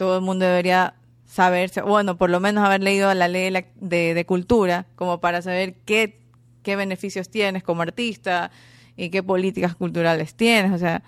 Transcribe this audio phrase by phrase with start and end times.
[0.00, 0.94] todo el mundo debería
[1.26, 6.18] saberse, bueno, por lo menos haber leído la ley de, cultura, como para saber qué,
[6.64, 8.50] beneficios tienes como artista
[8.96, 10.72] y qué políticas culturales tienes.
[10.72, 11.02] O sea,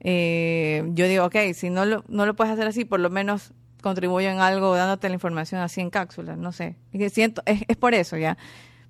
[0.00, 3.54] eh, yo digo, ok, si no lo, no lo puedes hacer así, por lo menos
[3.80, 6.76] contribuyo en algo dándote la información así en cápsulas, no sé.
[7.10, 8.36] Siento, es, por eso ya.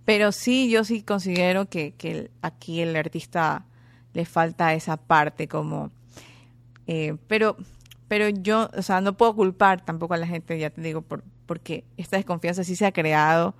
[0.04, 3.66] Pero sí, yo sí considero que, que aquí el artista
[4.14, 5.92] le falta esa parte como...
[6.88, 7.56] Eh, pero
[8.08, 11.22] pero yo, o sea, no puedo culpar tampoco a la gente, ya te digo, por,
[11.46, 13.54] porque esta desconfianza sí se ha creado.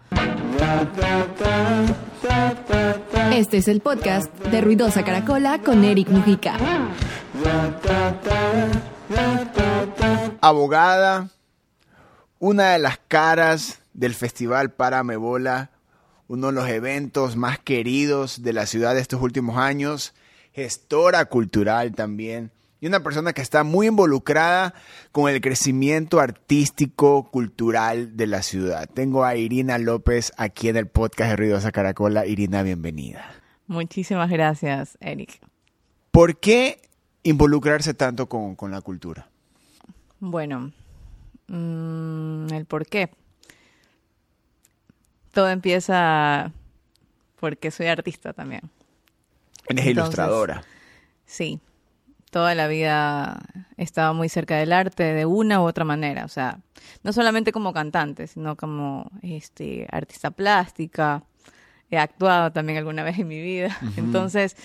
[3.32, 6.56] Este es el podcast de Ruidosa Caracola con Eric Mujica.
[10.40, 11.28] Abogada,
[12.38, 15.70] una de las caras del Festival Paramebola,
[16.26, 20.14] uno de los eventos más queridos de la ciudad de estos últimos años,
[20.52, 22.50] gestora cultural también
[22.80, 24.74] y una persona que está muy involucrada
[25.12, 28.88] con el crecimiento artístico, cultural de la ciudad.
[28.88, 32.26] Tengo a Irina López aquí en el podcast de Ruidosa Caracola.
[32.26, 33.24] Irina, bienvenida.
[33.66, 35.40] Muchísimas gracias, Eric.
[36.10, 36.80] ¿Por qué
[37.22, 39.28] involucrarse tanto con, la cultura?
[40.20, 40.72] Bueno,
[41.48, 43.10] mm, el por qué.
[45.32, 46.52] Todo empieza
[47.38, 48.62] porque soy artista también.
[49.68, 50.64] Eres ilustradora.
[51.26, 51.60] Sí,
[52.30, 53.40] toda la vida
[53.76, 56.60] he estado muy cerca del arte de una u otra manera, o sea,
[57.02, 61.24] no solamente como cantante, sino como este artista plástica,
[61.90, 64.56] he actuado también alguna vez en mi vida, entonces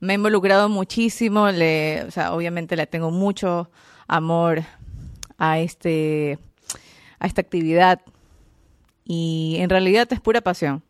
[0.00, 3.70] me he involucrado muchísimo, le, o sea, obviamente le tengo mucho
[4.08, 4.62] amor
[5.38, 6.38] a este
[7.18, 8.00] a esta actividad.
[9.04, 10.82] Y en realidad es pura pasión.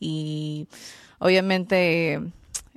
[0.00, 0.68] Y
[1.18, 2.20] obviamente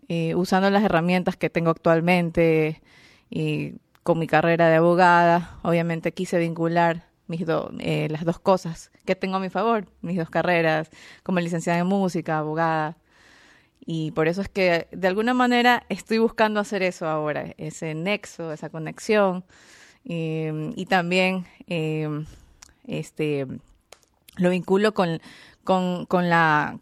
[0.07, 2.81] eh, usando las herramientas que tengo actualmente
[3.29, 7.45] y con mi carrera de abogada, obviamente quise vincular mis
[7.79, 10.89] eh, las dos cosas que tengo a mi favor, mis dos carreras,
[11.23, 12.97] como licenciada en música, abogada.
[13.85, 18.51] Y por eso es que de alguna manera estoy buscando hacer eso ahora, ese nexo,
[18.51, 19.43] esa conexión.
[20.03, 22.25] y también em,
[22.87, 23.45] este,
[24.37, 25.21] lo vinculo con,
[25.63, 26.79] con, con, la,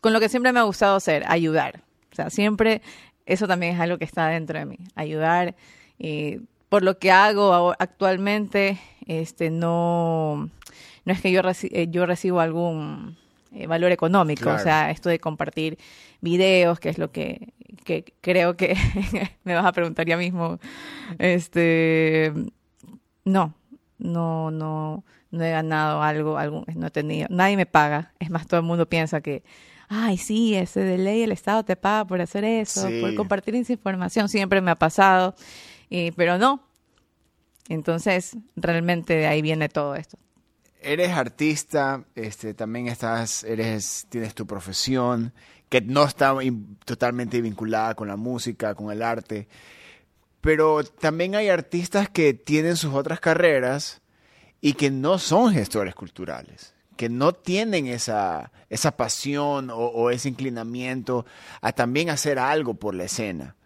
[0.00, 1.82] con lo que siempre me ha gustado hacer, ayudar.
[2.12, 2.82] O sea, siempre
[3.26, 5.54] eso también es algo que está dentro de mí, ayudar.
[5.98, 10.48] Eh, por lo que hago actualmente, este, no,
[11.04, 13.16] no es que yo, eh, yo recibo algún
[13.52, 15.78] eh, valor económico, o sea, esto de compartir
[16.20, 17.52] videos, que es lo que,
[17.84, 18.76] que creo que
[19.44, 20.60] me vas a preguntar ya mismo,
[21.18, 22.32] este,
[23.24, 23.54] no,
[23.98, 28.46] no, no, no he ganado algo, algún, no he tenido, nadie me paga, es más,
[28.46, 29.42] todo el mundo piensa que
[29.90, 33.72] ay, sí, ese de ley el Estado te paga por hacer eso, por compartir esa
[33.72, 35.34] información, siempre me ha pasado,
[36.16, 36.62] pero no.
[37.68, 40.16] Entonces, realmente de ahí viene todo esto.
[40.80, 45.34] Eres artista, este, también estás, eres, tienes tu profesión,
[45.68, 46.36] que no está
[46.84, 49.48] totalmente vinculada con la música, con el arte,
[50.40, 54.00] pero también hay artistas que tienen sus otras carreras
[54.60, 61.24] y que no son gestores culturales que no tienen esa, esa pasión o, ese inclinamiento
[61.62, 63.56] a también hacer algo por la escena.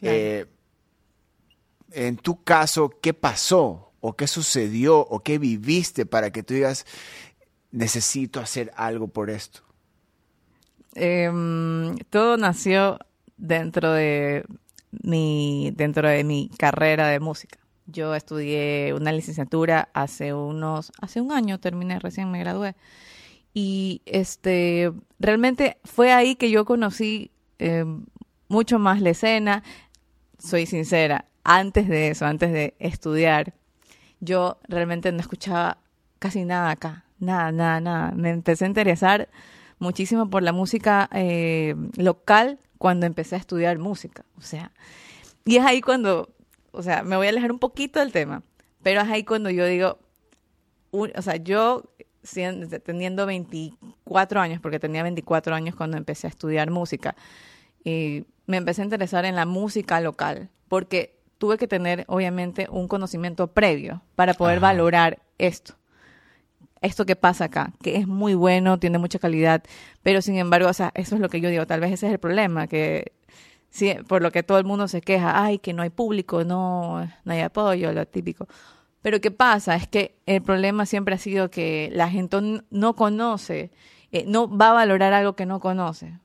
[0.00, 0.46] Eh,
[1.90, 3.90] en tu caso, ¿qué pasó?
[3.98, 5.00] ¿O qué sucedió?
[5.00, 6.86] ¿O qué viviste para que tú digas,
[7.72, 9.62] necesito hacer algo por esto?
[10.94, 13.00] Em, todo nació
[13.36, 14.44] dentro de
[15.02, 17.58] mi, dentro de mi carrera de música.
[17.90, 22.76] Yo estudié una licenciatura hace unos, hace un año terminé, recién me gradué.
[23.54, 27.86] Y este, realmente fue ahí que yo conocí eh,
[28.48, 29.62] mucho más la escena.
[30.38, 33.54] Soy sincera, antes de eso, antes de estudiar,
[34.20, 35.78] yo realmente no escuchaba
[36.18, 38.12] casi nada acá, nada, nada, nada.
[38.12, 39.30] Me empecé a interesar
[39.78, 44.26] muchísimo por la música eh, local cuando empecé a estudiar música.
[44.36, 44.72] O sea,
[45.46, 46.28] y es ahí cuando
[46.78, 48.44] o sea, me voy a alejar un poquito del tema,
[48.84, 49.98] pero es ahí cuando yo digo,
[50.92, 51.82] o sea, yo
[52.84, 57.16] teniendo 24 años, porque tenía 24 años cuando empecé a estudiar música,
[57.82, 62.86] y me empecé a interesar en la música local, porque tuve que tener, obviamente, un
[62.86, 65.74] conocimiento previo para poder valorar esto.
[66.80, 69.64] Esto que pasa acá, que es muy bueno, tiene mucha calidad,
[70.04, 72.12] pero sin embargo, o sea, eso es lo que yo digo, tal vez ese es
[72.12, 73.17] el problema, que
[73.70, 77.08] Sí, por lo que todo el mundo se queja, ay, que no hay público, no,
[77.24, 78.48] no hay apoyo, lo típico.
[79.02, 79.76] Pero ¿qué pasa?
[79.76, 83.70] Es que el problema siempre ha sido que la gente no conoce,
[84.10, 86.18] eh, no va a valorar algo que no conoce.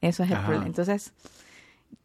[0.00, 0.66] Eso es el problema.
[0.66, 1.14] Entonces,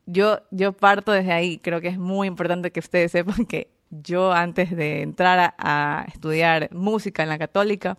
[0.06, 1.58] yo, yo parto desde ahí.
[1.58, 6.06] Creo que es muy importante que ustedes sepan que yo antes de entrar a, a
[6.06, 7.98] estudiar música en la católica,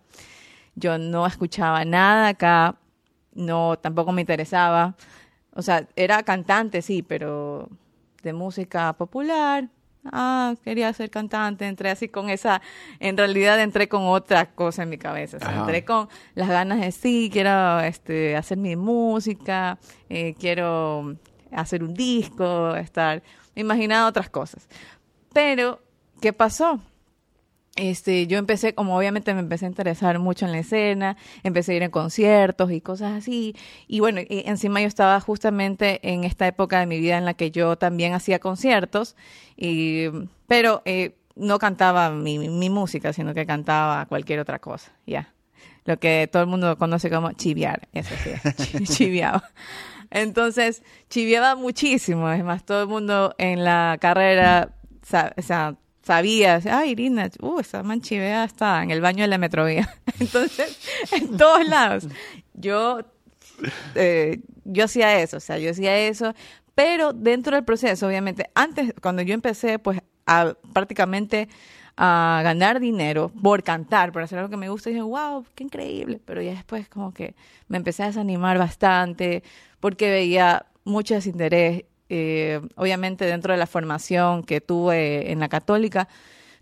[0.76, 2.76] yo no escuchaba nada acá,
[3.34, 4.94] no, tampoco me interesaba.
[5.58, 7.68] O sea, era cantante, sí, pero
[8.22, 9.68] de música popular.
[10.04, 12.62] Ah, quería ser cantante, entré así con esa,
[13.00, 15.60] en realidad entré con otra cosa en mi cabeza, o sea, Ajá.
[15.62, 21.16] entré con las ganas de sí, quiero este, hacer mi música, eh, quiero
[21.50, 23.24] hacer un disco, estar,
[23.56, 24.68] imaginaba otras cosas.
[25.32, 25.82] Pero,
[26.20, 26.80] ¿qué pasó?
[27.78, 31.76] Este, yo empecé, como obviamente me empecé a interesar mucho en la escena, empecé a
[31.76, 33.54] ir en conciertos y cosas así.
[33.86, 37.34] Y bueno, y encima yo estaba justamente en esta época de mi vida en la
[37.34, 39.14] que yo también hacía conciertos,
[39.56, 40.06] y,
[40.48, 45.32] pero eh, no cantaba mi, música, sino que cantaba cualquier otra cosa, ya.
[45.84, 49.44] Lo que todo el mundo conoce como chiviar, eso sí, chi- chiviaba.
[50.10, 54.74] Entonces, chiviaba muchísimo, es más, todo el mundo en la carrera,
[55.36, 55.76] o sea,
[56.08, 59.94] sabía, ay, Irina, uh, esa man chivea está en el baño de la metrovía.
[60.20, 60.78] Entonces,
[61.12, 62.08] en todos lados.
[62.54, 63.00] Yo,
[63.94, 66.32] eh, yo hacía eso, o sea, yo hacía eso,
[66.74, 71.48] pero dentro del proceso, obviamente, antes, cuando yo empecé, pues, a prácticamente
[71.98, 76.20] a ganar dinero por cantar, por hacer algo que me gusta, dije, wow, qué increíble.
[76.24, 77.34] Pero ya después como que
[77.68, 79.42] me empecé a desanimar bastante
[79.78, 81.84] porque veía mucho desinterés.
[82.08, 86.08] Eh, obviamente dentro de la formación que tuve en la católica,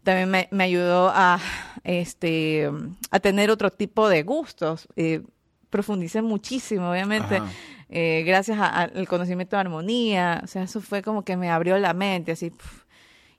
[0.02, 1.38] también me, me ayudó a,
[1.84, 2.70] este,
[3.10, 4.88] a tener otro tipo de gustos.
[4.96, 5.22] Eh,
[5.70, 7.40] profundicé muchísimo, obviamente,
[7.88, 10.40] eh, gracias al conocimiento de armonía.
[10.44, 12.52] O sea, eso fue como que me abrió la mente, así.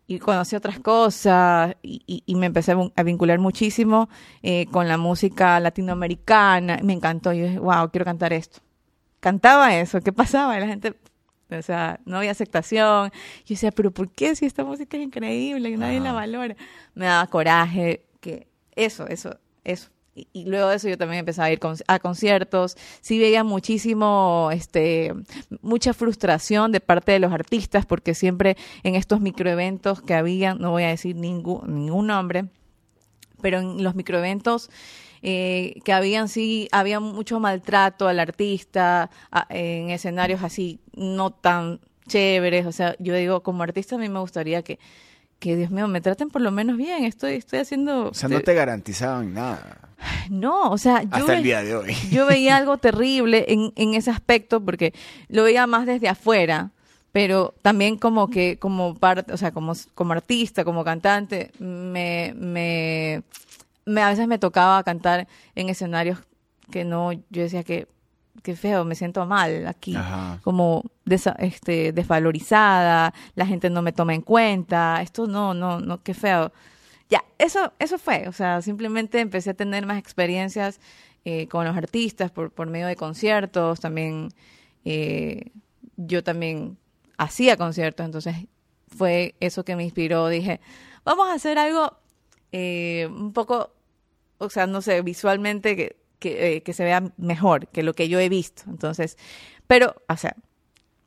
[0.09, 4.07] y conocí otras cosas y, y- y me empecé a vin- a vincular muchísimo
[4.41, 6.79] eh, con la música latinoamericana.
[6.83, 7.33] Me encantó.
[7.33, 8.59] Yo dije, wow, quiero cantar esto.
[9.19, 9.99] Cantaba eso.
[10.01, 10.57] ¿Qué pasaba?
[10.59, 10.93] La gente,
[11.49, 13.11] o sea, no había aceptación.
[13.45, 16.19] Yo decía, pero ¿por qué si esta música es increíble y nadie la Ajá.
[16.19, 16.55] valora?
[16.95, 19.89] Me daba coraje que eso, eso, eso.
[20.15, 22.75] Y, y luego de eso yo también empecé a ir con- a conciertos.
[23.01, 25.13] Sí veía muchísimo, este,
[25.61, 30.71] mucha frustración de parte de los artistas porque siempre en estos microeventos que había, no
[30.71, 32.45] voy a decir ningún, ningún nombre,
[33.41, 34.71] pero en los microeventos
[35.21, 41.79] eh, que habían sí había mucho maltrato al artista a- en escenarios así no tan
[42.07, 44.79] chéveres o sea yo digo como artista a mí me gustaría que
[45.39, 48.41] que Dios mío me traten por lo menos bien estoy estoy haciendo O sea, no
[48.41, 49.89] te garantizaban nada.
[50.29, 51.93] no o sea yo Hasta el día de hoy.
[52.11, 54.93] yo veía algo terrible en, en ese aspecto porque
[55.29, 56.71] lo veía más desde afuera,
[57.11, 63.23] pero también como que como parte, o sea, como, como artista, como cantante, me, me,
[63.87, 66.19] me- a veces me tocaba cantar en escenarios
[66.71, 67.87] que no, yo decía que
[68.43, 70.39] qué feo, me siento mal aquí, Ajá.
[70.43, 76.01] como desa- este, desvalorizada, la gente no me toma en cuenta, esto no, no, no,
[76.03, 76.51] qué feo.
[77.09, 80.79] Ya, eso, eso fue, o sea, simplemente empecé a tener más experiencias
[81.25, 84.29] eh, con los artistas por, por medio de conciertos, también
[84.85, 85.51] eh,
[85.97, 86.77] yo también
[87.17, 88.35] hacía conciertos, entonces
[88.87, 90.59] fue eso que me inspiró, dije,
[91.03, 91.97] vamos a hacer algo
[92.51, 93.71] eh, un poco,
[94.37, 98.09] o sea, no sé, visualmente que, que, eh, que se vea mejor que lo que
[98.09, 99.17] yo he visto, entonces,
[99.67, 100.35] pero, o sea,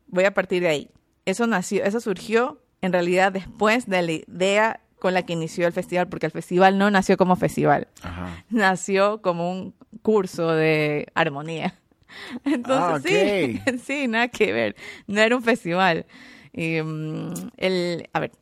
[0.08, 0.90] voy a partir de ahí.
[1.26, 5.72] Eso nació, eso surgió en realidad después de la idea con la que inició el
[5.72, 8.44] festival, porque el festival no nació como festival, Ajá.
[8.50, 11.74] nació como un curso de armonía.
[12.44, 14.76] Entonces, Ah, sí, sí, nada que ver.
[15.06, 16.06] No era un festival.
[16.52, 18.32] Y, mm, el, a ver,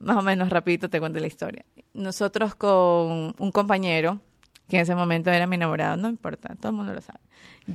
[0.00, 1.64] más o menos rapidito te cuento la historia.
[1.94, 4.20] Nosotros con un compañero,
[4.68, 7.20] que en ese momento era mi enamorado, no importa, todo el mundo lo sabe.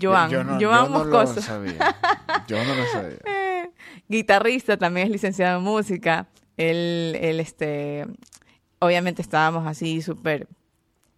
[0.01, 1.95] Joan, yo no, Joan yo no lo sabía.
[2.47, 3.17] Yo no lo sabía.
[3.25, 3.69] eh,
[4.09, 6.27] guitarrista, también es licenciado en música.
[6.57, 8.05] Él, él, este,
[8.79, 10.47] obviamente estábamos así súper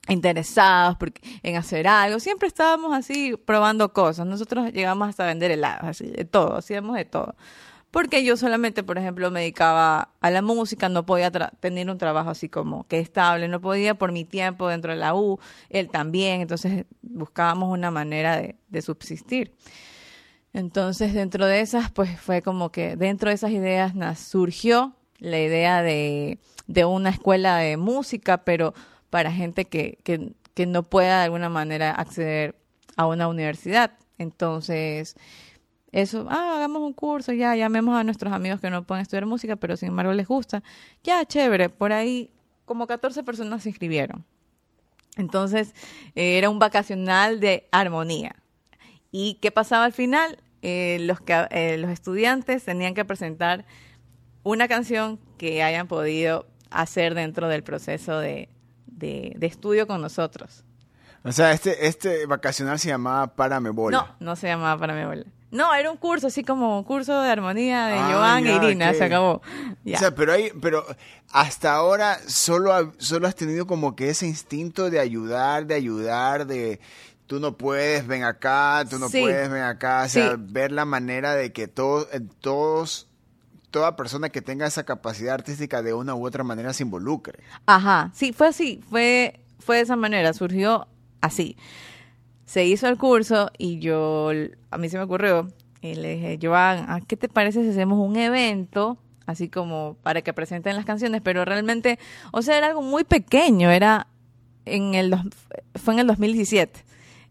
[0.08, 2.20] interesados porque, en hacer algo.
[2.20, 4.26] Siempre estábamos así probando cosas.
[4.26, 7.36] Nosotros llegamos hasta vender helados, así, de todo, hacíamos de todo.
[7.92, 12.30] Porque yo solamente, por ejemplo, me dedicaba a la música, no podía tener un trabajo
[12.30, 15.40] así como que estable, no podía por mi tiempo dentro de la U,
[15.70, 19.54] él también, entonces buscábamos una manera de, subsistir.
[20.54, 25.82] Entonces, dentro de esas, pues fue como que dentro de esas ideas surgió la idea
[25.82, 28.74] de, de una escuela de música, pero
[29.10, 32.56] para gente que, que, que no pueda de alguna manera acceder
[32.98, 33.92] a una universidad.
[34.18, 35.16] Entonces,
[35.92, 39.56] eso, ah, hagamos un curso, ya, llamemos a nuestros amigos que no pueden estudiar música,
[39.56, 40.64] pero sin embargo les gusta.
[41.04, 42.32] Ya, chévere, por ahí
[42.66, 44.26] como 14 personas se inscribieron.
[45.16, 45.74] Entonces,
[46.16, 48.36] eh, era un vacacional de armonía.
[49.12, 50.38] ¿Y qué pasaba al final?
[50.62, 53.66] Eh, los, que, eh, los estudiantes tenían que presentar
[54.44, 58.50] una canción que hayan podido hacer dentro del proceso de,
[58.86, 60.66] de, de estudio con nosotros.
[61.24, 63.34] O sea, este, este vacacional se llamaba
[63.72, 63.98] Bola.
[63.98, 65.26] No, no se llamaba Bola.
[65.50, 68.56] No, era un curso así como un curso de armonía de Ah, Joan ya, e
[68.56, 69.42] Irina, se acabó.
[69.86, 69.96] Ya.
[69.96, 70.86] O sea, pero hay, pero
[71.32, 76.82] hasta ahora solo, solo has tenido como que ese instinto de ayudar, de ayudar, de
[77.28, 79.22] tú no puedes, ven acá, tú no Sí.
[79.22, 80.04] puedes, ven acá.
[80.06, 80.36] O sea, Sí.
[80.38, 82.08] ver la manera de que todos,
[82.42, 83.08] todos,
[83.72, 87.40] toda persona que tenga esa capacidad artística de una u otra manera se involucre.
[87.66, 90.88] Ajá, sí, fue así, fue, fue de esa manera, surgió
[91.22, 91.56] así.
[92.48, 94.32] Se hizo el curso y yo,
[94.72, 95.50] a mí se me ocurrió,
[95.82, 98.98] y le dije, Joan, ¿a ¿qué te parece si hacemos un evento?
[99.26, 102.00] Así como para que presenten las canciones, pero realmente,
[102.32, 104.08] o sea, era algo muy pequeño, era
[104.66, 105.14] en el,
[105.76, 106.80] fue en el 2017.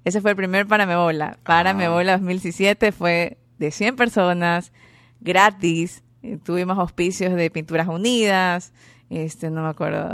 [0.05, 1.39] Ese fue el primer Párame Bola.
[1.43, 1.91] Párame Ah.
[1.91, 4.73] Bola 2017 fue de 100 personas,
[5.21, 6.05] gratis.
[6.23, 8.73] Eh, Tuvimos auspicios de Pinturas Unidas,
[9.09, 10.09] este, no me acuerdo,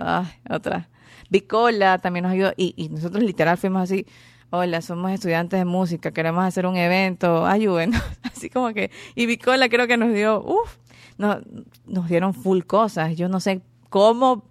[0.48, 0.88] otra.
[1.28, 4.06] Bicola también nos ayudó y, y nosotros literal fuimos así,
[4.54, 8.02] hola, somos estudiantes de música, queremos hacer un evento, ayúdenos.
[8.22, 10.76] Así como que, y Bicola creo que nos dio, uff,
[11.16, 11.38] nos,
[11.86, 13.16] nos dieron full cosas.
[13.16, 14.44] Yo no sé cómo,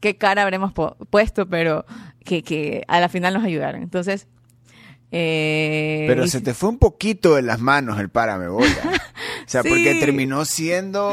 [0.00, 0.72] qué cara habremos
[1.10, 1.84] puesto, pero
[2.24, 3.82] que, que a la final nos ayudaron.
[3.82, 4.28] Entonces,
[5.10, 8.68] eh, Pero y- se te fue un poquito de las manos el Párame Bola.
[9.44, 9.68] O sea, Sí.
[9.68, 11.12] porque terminó siendo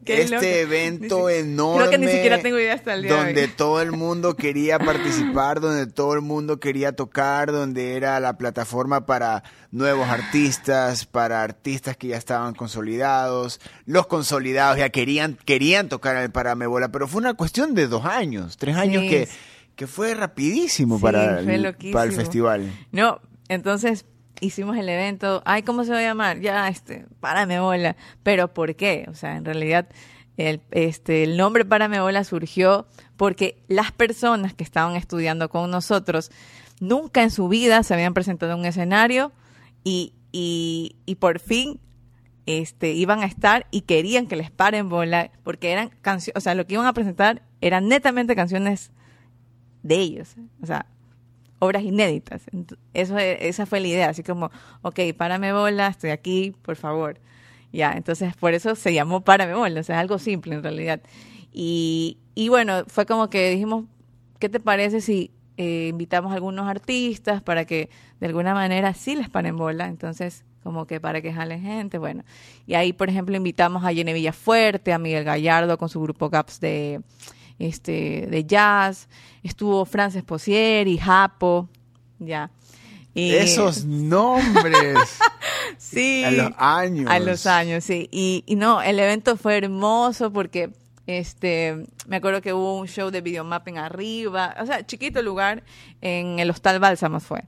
[0.04, 0.46] Qué este loco.
[0.46, 1.78] evento enorme.
[1.88, 3.50] Creo que ni siquiera tengo idea hasta el día de donde hoy.
[3.56, 9.06] todo el mundo quería participar, donde todo el mundo quería tocar, donde era la plataforma
[9.06, 16.16] para nuevos artistas, para artistas que ya estaban consolidados, los consolidados ya querían querían tocar
[16.16, 19.08] el Paramebola, pero fue una cuestión de dos años, tres años Sí.
[19.10, 19.28] que,
[19.76, 22.70] que fue rapidísimo Sí, para, fue el, para el festival.
[22.92, 24.04] No, entonces
[24.40, 25.42] hicimos el evento.
[25.44, 26.40] Ay, ¿cómo se va a llamar?
[26.40, 27.96] Ya, este, párame bola.
[28.22, 29.06] Pero ¿por qué?
[29.08, 29.88] O sea, en realidad
[30.36, 36.30] el, este, el nombre párame bola surgió porque las personas que estaban estudiando con nosotros
[36.80, 39.32] nunca en su vida se habían presentado en un escenario
[39.84, 41.78] y, y, y por fin
[42.46, 46.54] este, iban a estar y querían que les paren bola porque eran canciones, o sea,
[46.54, 48.90] lo que iban a presentar eran netamente canciones
[49.82, 50.86] de ellos, o sea,
[51.60, 52.42] obras inéditas.
[52.94, 54.50] Eso, e- esa fue la idea, así como,
[54.82, 57.20] ok, párame bola, estoy aquí, por favor.
[57.72, 61.00] Ya, entonces por eso se llamó Párame bola, o sea, es algo simple en realidad.
[61.52, 63.84] Y, y bueno, fue como que dijimos,
[64.40, 67.88] ¿qué te parece si eh, invitamos a algunos artistas para que
[68.20, 69.86] de alguna manera sí les paren bola?
[69.86, 72.24] Entonces, como que para que jalen gente, bueno.
[72.66, 76.60] Y ahí, por ejemplo, invitamos a Jenny Villafuerte, a Miguel Gallardo con su grupo Gaps
[76.60, 77.00] de,
[77.60, 79.08] este, de jazz,
[79.44, 80.24] estuvo Frances
[80.86, 81.68] y Japo,
[82.18, 82.50] ya.
[83.14, 85.18] Y- Esos nombres
[85.78, 87.10] sí, a los años.
[87.10, 88.08] a los años, sí.
[88.10, 90.70] Y, y no, el evento fue hermoso porque
[91.06, 95.64] este me acuerdo que hubo un show de videomapping arriba, o sea, chiquito lugar,
[96.00, 97.44] en el Hostal Bálsamos fue.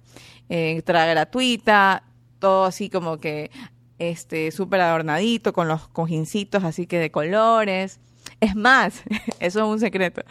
[0.49, 2.03] Entrada gratuita,
[2.39, 3.51] todo así como que
[3.99, 8.01] este súper adornadito, con los cojincitos así que de colores.
[8.43, 9.05] Es más,
[9.41, 10.23] eso es un secreto.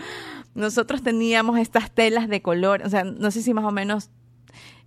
[0.53, 4.09] Nosotros teníamos estas telas de color, o sea, no sé si más o menos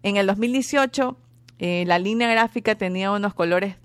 [0.02, 1.16] en el 2018
[1.58, 3.76] eh, la línea gráfica tenía unos colores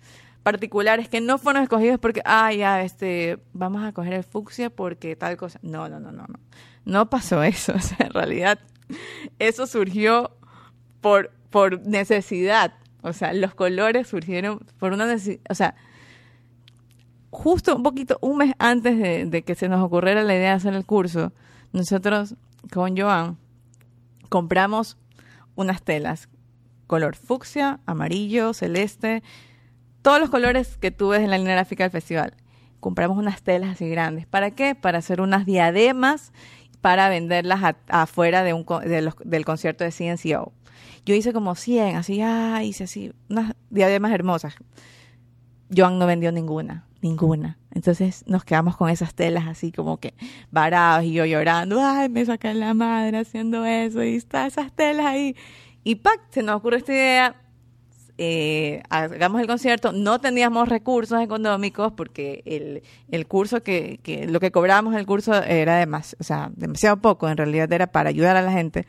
[0.44, 5.16] particulares que no fueron escogidos porque, ah, ya, este, vamos a coger el fucsia porque
[5.16, 5.60] tal cosa.
[5.62, 6.40] No, no, no, no, no.
[6.84, 7.74] No pasó eso.
[7.74, 8.60] O sea, en realidad,
[9.38, 10.36] eso surgió
[11.00, 12.74] por, por necesidad.
[13.02, 15.42] O sea, los colores surgieron por una necesidad.
[15.50, 15.76] O sea,
[17.32, 18.98] justo un poquito, un mes antes
[19.32, 21.32] de, que se nos ocurriera la idea de hacer el curso,
[21.74, 22.36] nosotros
[22.72, 23.38] con Joan
[24.30, 24.98] compramos
[25.56, 26.30] unas telas,
[26.88, 29.24] color fucsia, amarillo, celeste,
[30.02, 32.34] todos los colores que tú en la línea gráfica del festival.
[32.80, 34.26] Compramos unas telas así grandes.
[34.26, 34.74] ¿Para qué?
[34.74, 36.32] Para hacer unas diademas
[36.82, 40.54] para venderlas a- afuera de un, de los- del concierto de CNCO.
[41.06, 44.56] Yo hice como 100, así, ah, hice así, unas diademas hermosas.
[45.76, 47.58] Joan no vendió ninguna, ninguna.
[47.72, 50.14] Entonces nos quedamos con esas telas así como que
[50.52, 55.06] varados y yo llorando, ay, me sacan la madre haciendo eso y está esas telas
[55.06, 55.36] ahí.
[55.84, 56.20] Y ¡pac!
[56.30, 57.36] se nos ocurre esta idea,
[58.18, 64.42] eh, hagamos el concierto, no teníamos recursos económicos porque el, el curso que, que, lo
[64.42, 68.36] que cobrábamos el curso era demasiado, o sea, demasiado poco, en realidad era para ayudar
[68.36, 68.86] a la gente.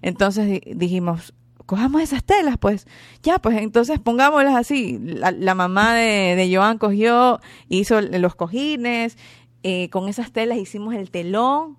[0.00, 1.34] Entonces di- dijimos,
[1.68, 2.86] cojamos esas telas, pues,
[3.22, 4.98] ya, pues entonces pongámoslas así.
[5.02, 9.18] La, la mamá de, de Joan cogió, hizo los cojines,
[9.62, 11.76] eh, con esas telas hicimos el telón,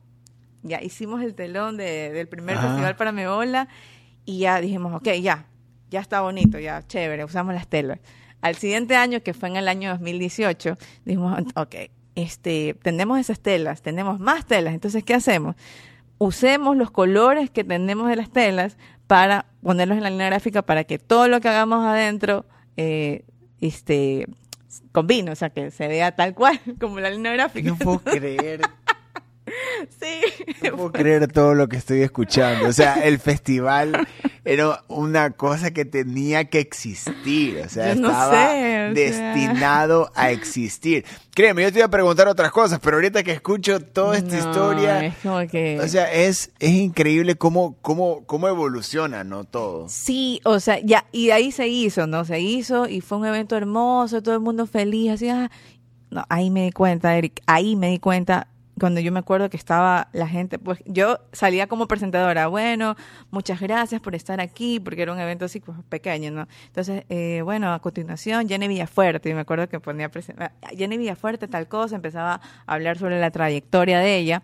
[0.62, 2.68] ya hicimos el telón de- del primer Ajá.
[2.68, 3.68] festival para Meola
[4.26, 5.48] y ya dijimos, ok, ya,
[5.90, 8.00] ya está bonito, ya, chévere, usamos las telas.
[8.42, 11.76] Al siguiente año, que fue en el año 2018, dijimos, ok,
[12.14, 15.56] este, tenemos esas telas, tenemos más telas, entonces, ¿qué hacemos?
[16.20, 20.84] Usemos los colores que tenemos de las telas para ponerlos en la línea gráfica para
[20.84, 22.46] que todo lo que hagamos adentro
[22.78, 23.26] eh,
[23.60, 24.28] este,
[24.92, 27.70] combine, o sea, que se vea tal cual como la línea gráfica.
[27.70, 28.62] No puedo creer
[30.00, 30.46] Sí.
[30.64, 32.68] No puedo creer todo lo que estoy escuchando.
[32.68, 34.08] O sea, el festival
[34.46, 37.62] era una cosa que tenía que existir.
[37.66, 38.94] O sea, no estaba sé, o sea.
[38.94, 41.06] destinado a existir.
[41.34, 44.50] Créeme, yo te iba a preguntar otras cosas, pero ahorita que escucho toda esta No,
[44.50, 45.80] historia, Es como que...
[45.82, 49.44] o sea, es, es increíble cómo, cómo, cómo evoluciona, ¿no?
[49.46, 49.88] Todo.
[49.90, 52.26] Sí, o sea, ya, y ahí se hizo, ¿no?
[52.26, 55.50] Se hizo y fue un evento hermoso, todo el mundo feliz, así, ah.
[56.12, 58.48] No, ahí me di cuenta, Eric, ahí me di cuenta
[58.80, 62.96] cuando yo me acuerdo que estaba la gente, pues yo salía como presentadora, bueno,
[63.32, 66.48] muchas gracias por estar aquí, porque era un evento así pues, pequeño, ¿no?
[66.68, 70.10] Entonces, eh, bueno, a continuación, Jenny Villafuerte, y me acuerdo que ponía,
[70.40, 74.42] ah, Jenny Villafuerte, tal cosa, empezaba a hablar sobre la trayectoria de ella,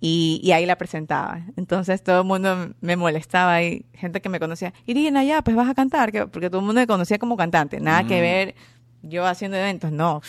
[0.00, 1.40] y, y ahí la presentaba.
[1.56, 5.68] Entonces todo el mundo me molestaba, y gente que me conocía, Irina, ya, pues vas
[5.68, 8.54] a cantar, que- porque todo el mundo me conocía como cantante, nada que ver
[9.02, 10.20] yo haciendo eventos, no.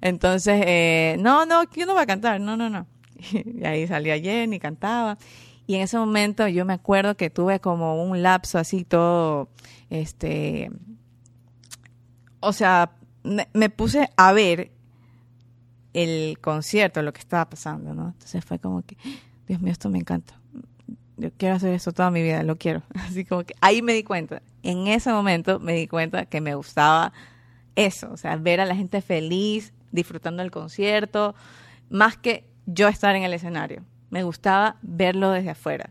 [0.00, 2.86] Entonces, eh, no, no, yo no voy a cantar, no, no, no.
[3.32, 5.18] Y ahí salía Jenny, cantaba.
[5.66, 9.48] Y en ese momento yo me acuerdo que tuve como un lapso así todo,
[9.88, 10.70] este,
[12.40, 14.72] o sea, me, me puse a ver
[15.94, 18.08] el concierto, lo que estaba pasando, ¿no?
[18.08, 18.96] Entonces fue como que,
[19.48, 20.38] Dios mío, esto me encanta.
[21.16, 22.82] Yo quiero hacer esto toda mi vida, lo quiero.
[22.94, 26.54] Así como que ahí me di cuenta, en ese momento me di cuenta que me
[26.54, 27.12] gustaba
[27.76, 31.34] eso, o sea, ver a la gente feliz, disfrutando el concierto,
[31.88, 33.84] más que yo estar en el escenario.
[34.10, 35.90] Me gustaba verlo desde afuera.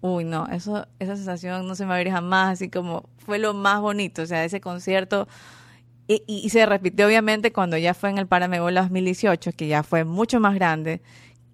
[0.00, 3.80] Uy, no, eso, esa sensación no se me va jamás, así como fue lo más
[3.80, 5.28] bonito, o sea, ese concierto.
[6.08, 10.38] Y, se repitió obviamente cuando ya fue en el Paramegola 2018, que ya fue mucho
[10.38, 11.02] más grande,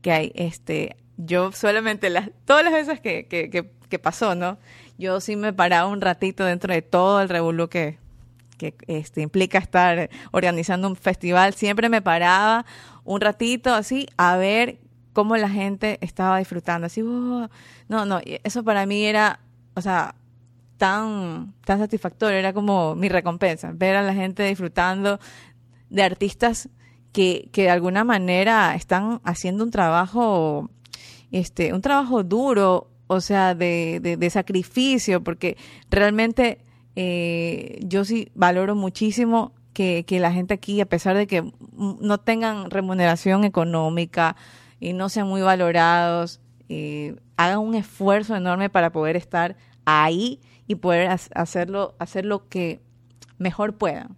[0.02, 4.58] que hay, este, yo solamente las, todas las veces que, que, que, que pasó, ¿no?
[4.98, 7.98] Yo sí me paraba un ratito dentro de todo el revolú que,
[8.62, 12.64] que este, implica estar organizando un festival, siempre me paraba
[13.04, 14.78] un ratito así a ver
[15.12, 17.48] cómo la gente estaba disfrutando, así, "Oh".
[17.88, 19.40] no, no, eso para mí era,
[19.74, 20.14] o sea,
[20.78, 25.18] tan, tan satisfactorio, era como mi recompensa, ver a la gente disfrutando
[25.90, 26.68] de artistas
[27.12, 30.70] que, que de alguna manera están haciendo un trabajo,
[31.30, 35.56] este, un trabajo duro, o sea, de, de sacrificio, porque
[35.90, 36.64] realmente
[36.96, 42.18] eh, yo sí valoro muchísimo que, que la gente aquí, a pesar de que no
[42.18, 44.36] tengan remuneración económica
[44.80, 50.74] y no sean muy valorados, eh, hagan un esfuerzo enorme para poder estar ahí y
[50.76, 52.80] poder ha- hacerlo, hacer lo que
[53.38, 54.16] mejor puedan.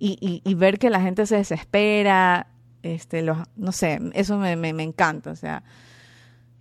[0.00, 2.46] Y, y, ver que la gente se desespera,
[2.84, 5.64] este, los, no sé, eso me, me, encanta, o sea.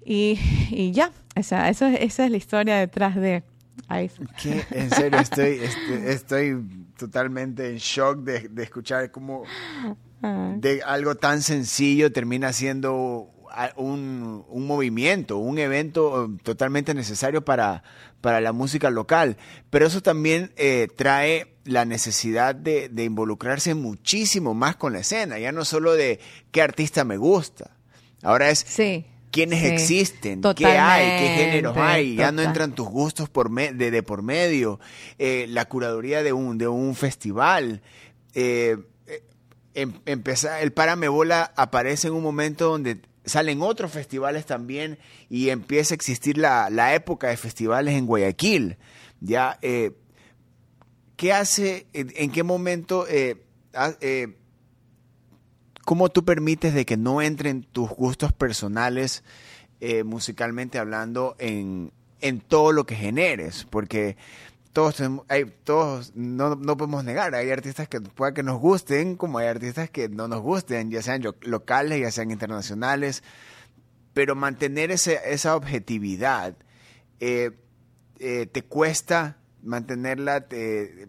[0.04, 0.40] Y,
[0.72, 3.44] y ya, o sea, eso, es- esa es la historia detrás de...
[3.88, 4.12] Ahí.
[4.72, 6.64] En serio, estoy, este- estoy
[6.98, 9.44] totalmente en shock de, de escuchar cómo
[10.60, 13.32] de algo tan sencillo termina siendo
[13.76, 17.84] un, un movimiento, un evento eh, totalmente necesario para,
[18.22, 19.38] para la música local.
[19.70, 25.38] Pero eso también eh, trae la necesidad de, de involucrarse muchísimo más con la escena,
[25.40, 26.20] ya no solo de
[26.52, 27.72] qué artista me gusta.
[28.24, 29.06] Ahora es Sí.
[29.38, 29.68] Quiénes sí.
[29.68, 34.02] existen, qué hay, qué géneros hay, ya no entran tus gustos por me- de, de
[34.04, 34.80] por medio,
[35.20, 37.82] eh, la curaduría de un, de un festival.
[38.34, 39.24] eh, eh,
[39.76, 44.98] em- empezar, el Paramebola aparece en un momento donde salen otros festivales también
[45.30, 48.78] y empieza a existir la, la época de festivales en Guayaquil.
[49.22, 49.92] Ya, eh,
[51.16, 53.44] ¿qué hace, en, en qué momento, eh,
[54.02, 54.37] eh,
[55.88, 59.24] cómo tú permites de que no entren tus gustos personales
[59.80, 63.64] eh, musicalmente hablando en, en todo lo que generes?
[63.64, 64.18] Porque
[64.74, 69.38] todos, hay, todos no, no podemos negar, hay artistas que pueda que nos gusten, como
[69.38, 73.24] hay artistas que no nos gusten, ya sean locales, ya sean internacionales,
[74.14, 76.54] pero mantener ese, esa objetividad
[77.22, 77.52] eh,
[78.20, 81.08] eh, te cuesta mantenerla, te,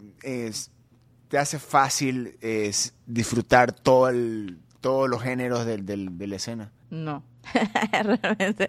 [1.27, 2.39] te hace fácil
[3.05, 6.71] disfrutar todo el, todos los géneros del, del- de la escena.
[6.89, 7.23] No,
[7.91, 8.67] realmente.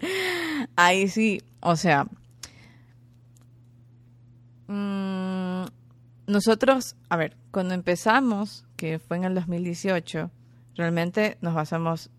[0.75, 2.05] Ahí sí, o sea,
[4.67, 5.63] mm,
[6.27, 10.29] nosotros, a ver, cuando empezamos, que fue en el 2018,
[10.75, 12.09] realmente nos basamos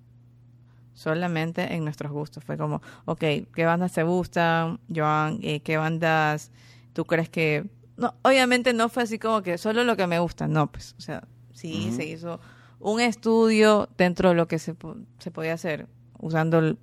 [0.94, 2.44] solamente en nuestros gustos.
[2.44, 3.20] Fue como, ok,
[3.54, 5.38] ¿qué bandas te gustan, Joan?
[5.42, 6.50] Eh, ¿Qué bandas
[6.92, 7.64] tú crees que...?
[7.96, 11.00] No, obviamente no fue así como que solo lo que me gusta, no, pues, o
[11.00, 12.40] sea, sí se hizo
[12.82, 14.74] un estudio dentro de lo que se,
[15.18, 15.86] se podía hacer
[16.18, 16.78] usando el-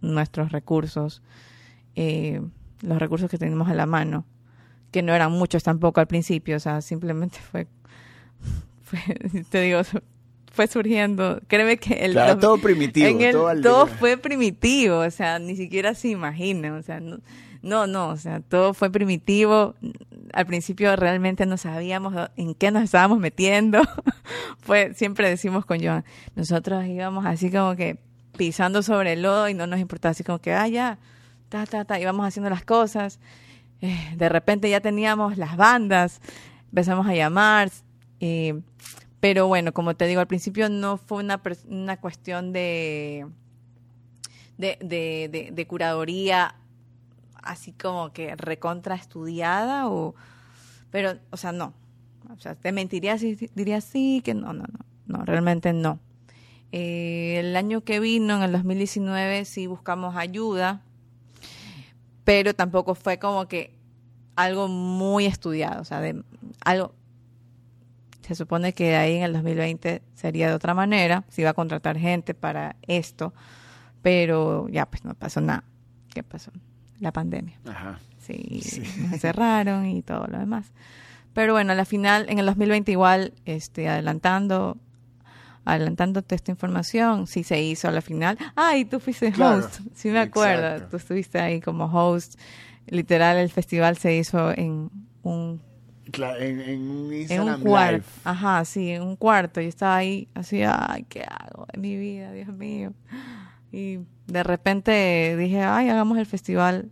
[0.00, 1.22] nuestros recursos,
[1.96, 2.40] eh,
[2.82, 4.24] los recursos que tenemos a la mano,
[4.92, 7.66] que no eran muchos tampoco al principio, o sea, simplemente fue,
[8.82, 8.98] fue
[9.50, 9.80] te digo,
[10.52, 15.10] fue surgiendo, créeme que el Claro, todo primitivo, el- todo al- todo fue primitivo, o
[15.10, 17.18] sea, ni siquiera se imaginan, o sea, no,
[17.62, 19.74] no, no, o sea, todo fue primitivo.
[20.32, 23.80] Al principio realmente no sabíamos en qué nos estábamos metiendo.
[24.58, 27.98] fue, siempre decimos con Joan, nosotros íbamos así como que
[28.36, 30.98] pisando sobre el lodo y no nos importaba, así como que, ah, ya,
[31.48, 33.20] ta, ta, ta, íbamos haciendo las cosas.
[33.80, 36.20] Eh, de repente ya teníamos las bandas,
[36.70, 37.70] empezamos a llamar,
[39.20, 43.26] pero bueno, como te digo, al principio no fue una, una cuestión de,
[44.56, 46.54] de, de, de, de curaduría
[47.42, 50.14] así como que recontra estudiada o
[50.90, 51.74] pero o sea no.
[52.30, 55.98] O sea te mentiría si diría sí que no no no no realmente no.
[56.72, 60.82] Eh, el año que vino en el 2019 sí buscamos ayuda
[62.24, 63.74] pero tampoco fue como que
[64.36, 66.22] algo muy estudiado o sea de
[66.62, 66.94] algo
[68.20, 71.96] se supone que ahí en el 2020 sería de otra manera se iba a contratar
[71.96, 73.32] gente para esto
[74.02, 75.64] pero ya pues no pasó nada.
[76.08, 76.50] Qué pasó
[77.00, 77.98] la pandemia Ajá.
[78.18, 78.80] Sí, Sí.
[79.02, 80.66] nos encerraron y todo lo demás.
[81.32, 84.76] Pero bueno, a la final, en el 2020 igual, este, adelantando,
[85.64, 88.38] adelantándote esta información, sí se hizo a la final.
[88.56, 90.88] Ah, y tú fuiste Claro, host, sí me acuerdo, exacto.
[90.90, 92.38] tú estuviste ahí como host.
[92.86, 94.90] Literal, el festival se hizo en
[95.22, 95.60] un,
[96.10, 98.06] Claro, en, en un en cuarto.
[98.24, 99.60] Ajá, sí, en un cuarto.
[99.60, 102.94] Yo estaba ahí así, ay, ¿qué hago de mi vida, Dios mío?
[103.72, 106.90] Y de repente dije, ay, hagamos el festival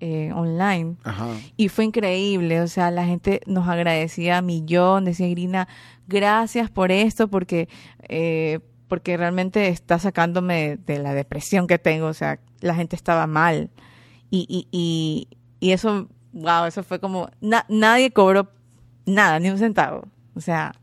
[0.00, 0.96] eh, online.
[1.04, 1.28] Ajá.
[1.56, 5.68] Y fue increíble, o sea, la gente nos agradecía a millón, decía Irina,
[6.06, 7.68] gracias por esto, porque,
[8.08, 13.26] eh, porque realmente está sacándome de la depresión que tengo, o sea, la gente estaba
[13.26, 13.70] mal.
[14.30, 15.28] Y, y, y,
[15.60, 18.50] y eso, wow, eso fue como, na- nadie cobró
[19.04, 20.06] nada, ni un centavo.
[20.34, 20.74] O sea,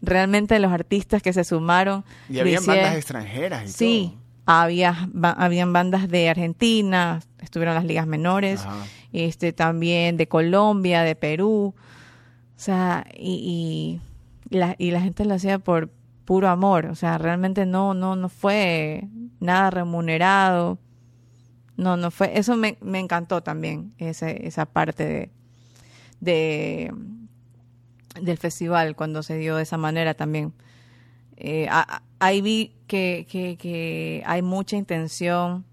[0.00, 2.04] realmente los artistas que se sumaron.
[2.28, 4.27] Y había bandas extranjeras y Sí, todo.
[4.50, 8.84] Había, ba- habían bandas de Argentina, estuvieron las ligas menores, Ajá.
[9.12, 14.00] este también de Colombia, de Perú, o sea, y,
[14.50, 15.90] y, la, y la gente lo hacía por
[16.24, 19.04] puro amor, o sea, realmente no, no, no fue
[19.40, 20.78] nada remunerado,
[21.76, 25.30] no, no fue, eso me, me encantó también, ese, esa parte de,
[26.20, 26.92] de
[28.22, 30.52] del festival cuando se dio de esa manera también.
[31.36, 35.64] Eh, a- ahí vi que, que, que hay mucha intención,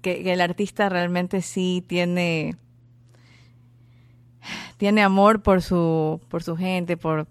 [0.00, 2.56] que, que el artista realmente sí tiene
[4.76, 7.26] tiene amor por su por su gente, por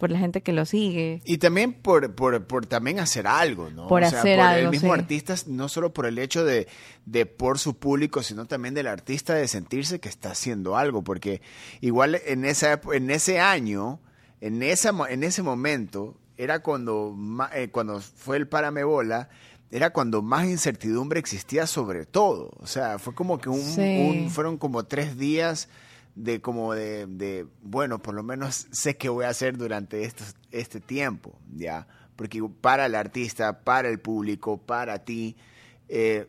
[0.00, 1.20] por la gente que lo sigue.
[1.26, 3.86] Y también por, por, por también hacer algo, ¿no?
[3.86, 5.00] Por hacer por algo, el mismo sí.
[5.00, 6.68] artista, no solo por el hecho de,
[7.04, 11.42] de por su público, sino también del artista de sentirse que está haciendo algo, porque
[11.82, 14.00] igual en esa en ese año,
[14.40, 17.16] en esa en ese momento era cuando
[17.54, 19.28] eh, cuando fue el Párame Bola,
[19.70, 23.94] era cuando más incertidumbre existía sobre todo, o sea, fue como que un, Sí.
[23.96, 25.68] un- fueron como tres días
[26.16, 30.34] de como de, de, bueno, por lo menos sé qué voy a hacer durante estos,
[30.50, 31.86] este tiempo, ¿ya?
[32.16, 35.36] Porque para el artista, para el público, para ti,
[35.88, 36.26] eh,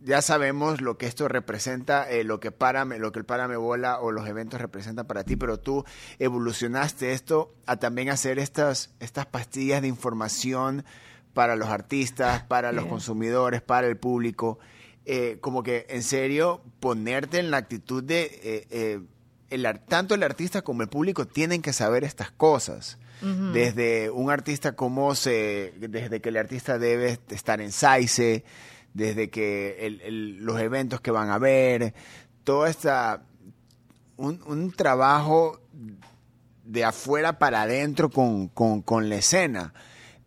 [0.00, 4.12] ya sabemos lo que esto representa, eh, lo que lo que el Párame Bola o
[4.12, 5.84] los eventos representan para ti, pero tú
[6.18, 10.84] evolucionaste esto a también hacer estas, estas pastillas de información
[11.34, 12.90] para los artistas, para los Yeah.
[12.90, 14.58] consumidores, para el público.
[15.10, 19.00] Eh, como que en serio ponerte en la actitud de eh, eh,
[19.48, 22.98] el, tanto el artista como el público tienen que saber estas cosas.
[23.52, 28.44] Desde un artista cómo se, desde que el artista debe estar en SAICE,
[28.98, 31.94] desde que el- el- los eventos que van a ver,
[32.44, 33.22] todo esta
[34.16, 35.60] un, un trabajo
[36.64, 39.72] de afuera para adentro con, con- con la escena.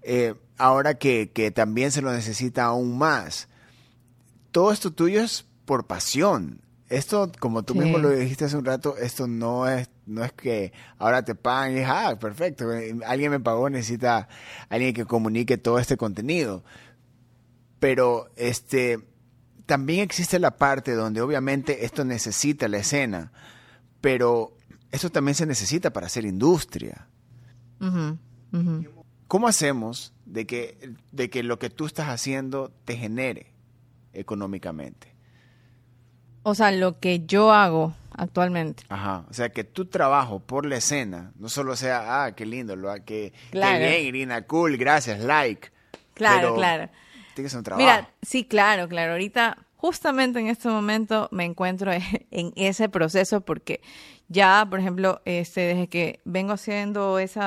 [0.02, 3.50] Eh, ahora que, que también se lo necesita aún más.
[4.52, 6.62] Todo esto tuyo es por pasión.
[6.90, 7.80] Esto, como tú Sí.
[7.80, 11.74] mismo lo dijiste hace un rato, esto no es, no es que ahora te pagan
[11.76, 14.28] y es, ah, perfecto, eh, alguien me pagó, necesita
[14.68, 16.64] alguien que comunique todo este contenido.
[17.82, 19.00] Pero este
[19.66, 23.32] también existe la parte donde obviamente esto necesita la escena,
[24.02, 24.56] pero
[24.92, 27.08] esto también se necesita para hacer industria.
[29.28, 33.48] ¿Cómo hacemos de que, de que lo que tú estás haciendo te genere
[34.14, 35.16] económicamente?
[36.44, 38.84] O sea, lo que yo hago actualmente.
[38.90, 39.26] Ajá.
[39.28, 42.94] O sea, que tu trabajo por la escena no solo sea, ah, qué lindo, lo
[43.06, 43.80] que, Claro.
[43.80, 45.72] qué bien, Irina, cool, gracias, like.
[46.14, 46.90] Claro, Pero claro.
[47.34, 47.86] Tiene que ser un trabajo.
[47.86, 49.14] Mira, sí, claro, claro.
[49.14, 51.92] Ahorita, justamente en este momento, me encuentro
[52.32, 53.82] en ese proceso porque
[54.32, 57.40] ya, por ejemplo, este, desde que vengo haciendo ese,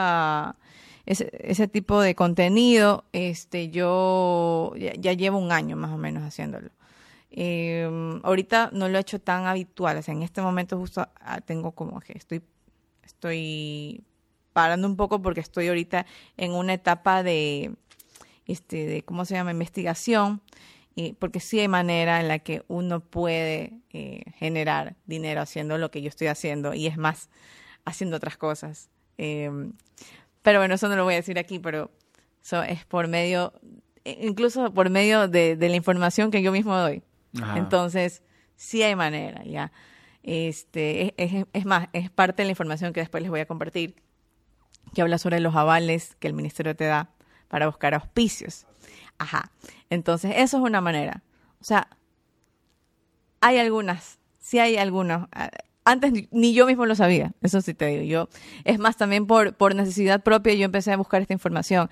[1.06, 6.70] ese tipo de contenido, este, yo ya, llevo un año más o menos haciéndolo.
[7.30, 11.40] Eh, ahorita no lo he hecho tan habitual, o sea, en este momento justo ah,
[11.40, 12.42] tengo como que estoy,
[13.02, 14.04] estoy
[14.52, 17.74] parando un poco porque estoy ahorita en una etapa de,
[18.46, 19.50] este, de ¿cómo se llama?
[19.50, 20.40] Investigación,
[20.94, 25.90] y porque sí hay manera en la que uno puede eh, generar dinero haciendo lo
[25.90, 27.30] que yo estoy haciendo y es más,
[27.84, 28.90] haciendo otras cosas.
[29.18, 29.50] Eh,
[30.42, 31.90] pero bueno, eso no lo voy a decir aquí, pero
[32.42, 33.52] eso es por medio,
[34.04, 37.02] e- incluso por medio de, de la información que yo mismo doy.
[37.40, 37.58] Ajá.
[37.58, 38.22] Entonces,
[38.54, 39.72] sí hay manera, ya.
[40.22, 43.46] Este, es, es- es más, es parte de la información que después les voy a
[43.46, 43.96] compartir,
[44.94, 47.10] que habla sobre los avales que el ministerio te da
[47.54, 48.66] para buscar auspicios.
[49.16, 49.52] Ajá.
[49.88, 51.22] Entonces, eso es una manera.
[51.60, 51.86] O sea,
[53.40, 55.28] hay algunas, sí hay algunas.
[55.30, 55.50] Ah,
[55.84, 58.02] Antes ni- yo mismo lo sabía, eso sí te digo.
[58.02, 58.28] Yo,
[58.64, 61.88] es más, también por, por necesidad propia yo empecé a buscar esta información.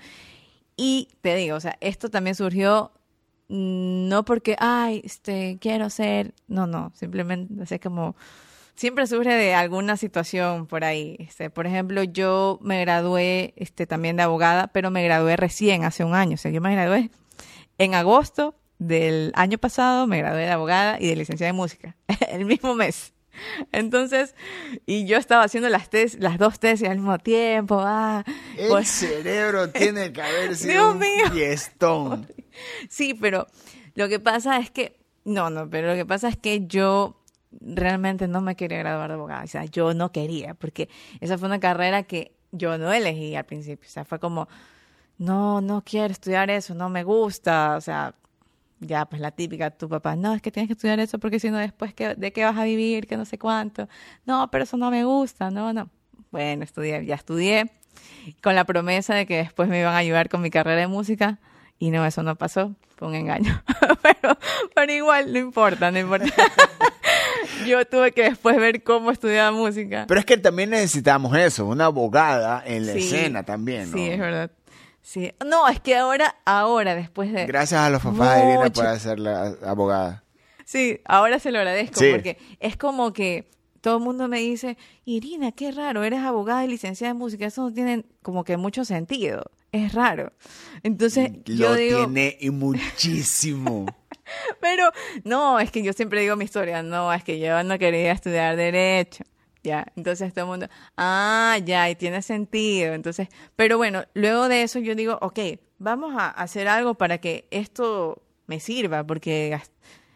[0.75, 2.91] Y te digo, o sea, esto también surgió
[3.47, 8.17] no porque, ay, este, quiero ser, no, no, simplemente, sea, como,
[8.75, 11.15] siempre surge de alguna situación por ahí.
[11.19, 16.03] Este, por ejemplo, yo me gradué, este, también de abogada, pero me gradué recién, hace
[16.03, 17.09] un año, o sea, yo me gradué
[17.77, 21.95] en agosto del año pasado, me gradué de abogada y de licenciada en música,
[22.31, 23.13] el mismo mes.
[23.71, 24.35] Entonces,
[24.85, 28.23] y yo estaba haciendo las tes, las dos tesis al mismo tiempo, ah,
[28.57, 31.31] El pues- cerebro tiene que haber sido Dios un mío.
[31.31, 32.27] fiestón.
[32.89, 33.47] Sí, pero
[33.95, 37.19] lo que pasa es que, no, no, pero lo que pasa es que yo
[37.61, 40.89] realmente no me quería graduar de abogada, o sea, yo no quería, porque
[41.21, 44.47] esa fue una carrera que yo no elegí al principio, o sea, fue como,
[45.17, 48.15] no, no quiero estudiar eso, no me gusta, o sea,
[48.79, 51.49] ya, pues la típica, tu papá, no, es que tienes que estudiar eso porque si
[51.49, 53.07] no después, ¿qué- ¿de qué vas a vivir?
[53.07, 53.87] Que no sé cuánto.
[54.25, 55.89] No, pero eso no me gusta, no, no.
[56.31, 57.71] Bueno, estudié, ya estudié,
[58.41, 61.39] con la promesa de que después me iban a ayudar con mi carrera de música,
[61.79, 63.61] y no, eso no pasó, fue un engaño.
[64.03, 64.37] pero,
[64.75, 66.25] pero igual, no importa, no importa.
[67.65, 70.05] Yo tuve que después ver cómo estudiaba música.
[70.07, 73.97] Pero es que también necesitamos eso, una abogada en la Sí, escena también, ¿no?
[73.97, 74.51] Sí, es verdad.
[75.01, 75.31] Sí.
[75.45, 77.45] No, es que ahora, ahora, después de...
[77.45, 80.23] Gracias a los papás de Irina por ser la abogada.
[80.65, 82.09] Sí, ahora se lo agradezco Sí.
[82.11, 86.69] porque es como que todo el mundo me dice, Irina, qué raro, eres abogada y
[86.69, 90.31] licenciada en música, eso no tiene como que mucho sentido, es raro.
[90.83, 93.85] Entonces yo Lo digo, tiene muchísimo.
[94.61, 94.91] pero
[95.23, 98.55] no, es que yo siempre digo mi historia, no, es que yo no quería estudiar
[98.55, 99.23] derecho.
[99.63, 100.67] Ya, entonces todo el mundo,
[100.97, 102.93] ah, ya, y tiene sentido.
[102.93, 105.39] Entonces, pero bueno, luego de eso yo digo, ok,
[105.79, 109.57] vamos a hacer algo para que esto me sirva, porque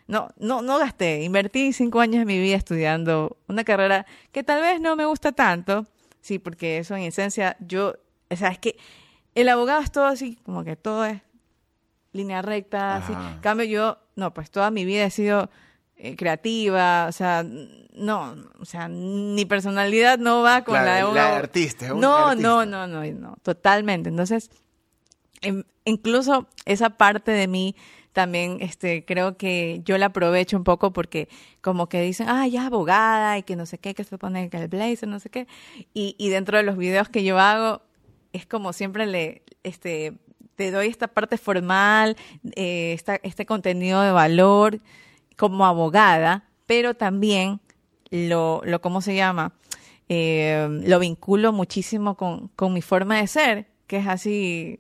[0.08, 4.62] no, no, no gasté, invertí cinco años de mi vida estudiando una carrera que tal
[4.62, 5.86] vez no me gusta tanto,
[6.22, 7.96] sí, porque eso en esencia, yo,
[8.30, 8.78] o sea, es que
[9.36, 11.22] el abogado es todo así, como que todo es
[12.18, 13.14] línea recta, así.
[13.14, 15.50] En cambio yo, no, pues toda mi vida he sido
[15.96, 17.44] eh, creativa, o sea,
[17.94, 21.94] no, o sea, mi personalidad no va con Claro, la de un la abo- artista,
[21.94, 22.42] un No, artista.
[22.50, 24.10] no, no, no, no, totalmente.
[24.10, 24.52] Entonces,
[25.42, 27.76] em, incluso esa parte de mí
[28.14, 31.30] también este creo que yo la aprovecho un poco porque
[31.62, 34.50] como que dicen, ah, ya es abogada y que no sé qué, que se pone
[34.52, 35.48] el blazer, no sé qué.
[35.94, 37.82] Y, y dentro de los videos que yo hago,
[38.34, 40.14] es como siempre le, este,
[40.58, 42.18] te doy esta parte formal,
[42.56, 44.80] eh, esta- este contenido de valor
[45.38, 47.62] como abogada, pero también
[48.10, 49.54] lo, lo ¿cómo se llama?
[50.10, 54.80] Eh, lo vinculo muchísimo con, con mi forma de ser, que es así,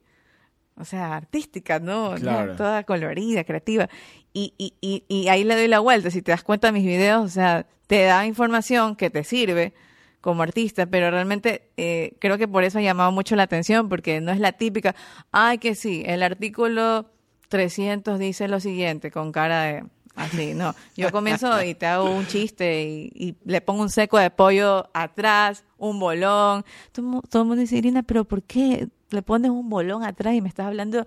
[0.78, 2.16] o sea, artística, ¿no?
[2.16, 2.52] Claro.
[2.54, 2.58] ¿no?
[2.58, 3.88] Toda colorida, creativa.
[4.34, 6.12] Y, y, y, y ahí le doy la vuelta.
[6.12, 9.74] Si te das cuenta, mis videos, o sea, te da información que te sirve
[10.22, 14.22] como artista, pero realmente eh, creo que por eso ha llamado mucho la atención, porque
[14.22, 14.96] no es la típica,
[15.32, 17.10] ay, que sí, el artículo
[17.50, 19.86] 300 dice lo siguiente, con cara de...
[20.16, 20.74] Así, no.
[20.96, 24.90] Yo comienzo y te hago un chiste y, y le pongo un seco de pollo
[24.92, 26.66] atrás, un bolón.
[26.92, 30.42] Todo, todo el mundo dice, Irina, pero ¿por qué le pones un bolón atrás y
[30.42, 31.06] me estás hablando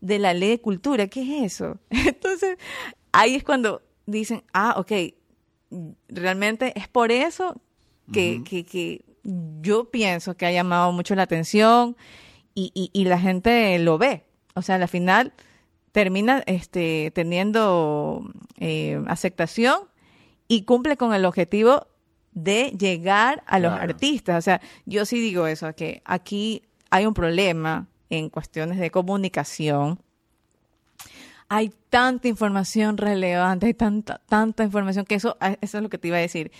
[0.00, 1.08] de la ley de cultura?
[1.08, 1.78] ¿Qué es eso?
[1.90, 2.56] Entonces,
[3.10, 4.92] ahí es cuando dicen, ah, ok,
[6.08, 7.60] realmente es por eso
[8.12, 9.04] que, que, que
[9.60, 11.96] yo pienso que ha llamado mucho la atención
[12.54, 14.24] y, y, y la gente lo ve.
[14.54, 15.32] O sea, al final
[15.92, 18.22] termina este, teniendo
[18.58, 19.80] eh, aceptación
[20.48, 21.86] y cumple con el objetivo
[22.32, 23.90] de llegar a los Claro.
[23.90, 24.38] artistas.
[24.38, 29.98] O sea, yo sí digo eso, que aquí hay un problema en cuestiones de comunicación.
[31.48, 35.98] Hay tanta información relevante, hay tanta, tanta información que eso, ah, eso es lo que
[35.98, 36.50] te iba a decir.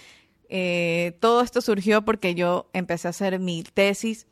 [0.54, 4.26] Eh, todo esto surgió porque yo empecé a hacer mi tesis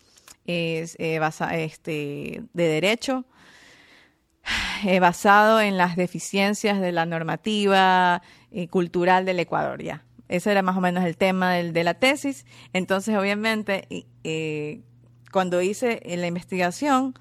[0.45, 3.25] es, eh, basa- este, de derecho
[4.85, 8.21] eh, basado en las deficiencias de la normativa
[8.69, 10.05] cultural del Ecuador, ya.
[10.29, 12.45] Ese era más o menos el tema del- de la tesis.
[12.73, 13.87] Entonces, obviamente,
[15.33, 17.15] cuando hice la investigación,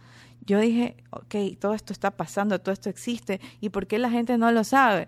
[0.46, 4.38] yo dije, ok, todo esto está pasando, todo esto existe, ¿y por qué la gente
[4.38, 5.08] no lo sabe?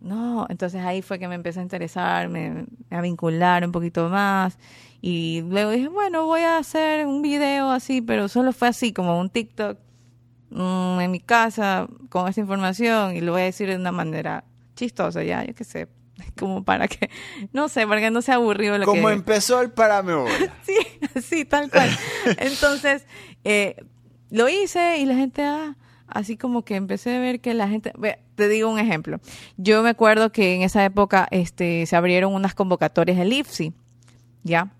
[0.00, 4.58] No, entonces ahí fue que me empecé a interesar, me, a vincular un poquito más.
[5.02, 9.18] Y luego dije, bueno, voy a hacer un video así, pero solo fue así, como
[9.20, 9.78] un TikTok
[10.50, 14.44] mm, en mi casa con esta información y lo voy a decir de una manera
[14.74, 15.88] chistosa, ya, yo qué sé,
[16.38, 17.10] como para que,
[17.52, 19.14] no sé, para que no sea aburrido lo Como que...
[19.14, 20.54] empezó el parame bola.
[20.62, 20.76] Sí,
[21.20, 21.90] sí, tal cual.
[22.38, 23.06] Entonces,
[23.44, 23.76] eh,
[24.30, 25.76] lo hice y la gente, ah,
[26.12, 27.92] así como que empecé a ver que la gente,
[28.34, 29.20] te digo un ejemplo.
[29.56, 33.72] Yo me acuerdo que en esa época este, se abrieron unas convocatorias del IFSI,
[34.42, 34.72] ¿ya?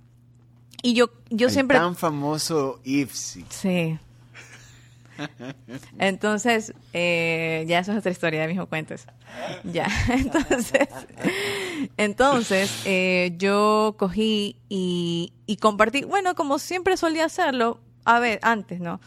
[0.83, 1.79] Y yo, yo El siempre...
[1.79, 3.45] tan famoso IFSI.
[3.51, 3.99] Sí.
[5.99, 9.05] Entonces, eh, ya eso es otra historia de mismo cuentos.
[9.65, 10.89] Ya, entonces,
[11.97, 18.81] entonces eh, yo cogí y, y compartí, bueno, como siempre solía hacerlo, a ver, antes,
[18.81, 19.01] ¿no?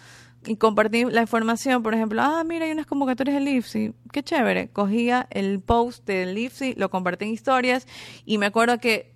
[0.45, 4.67] Y compartí la información, por ejemplo, ah, mira, hay unas convocatorias del IFSI, qué chévere.
[4.69, 7.87] Cogía el post del IFSI, lo compartí en historias
[8.25, 9.13] y me acuerdo que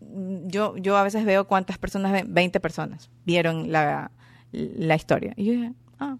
[0.00, 4.10] mm, yo, yo a veces veo cuántas personas ven, 20 personas vieron la,
[4.52, 5.34] la historia.
[5.36, 6.16] Y yo dije, ah.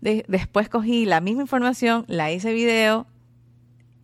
[0.00, 3.06] De- después cogí la misma información, la hice video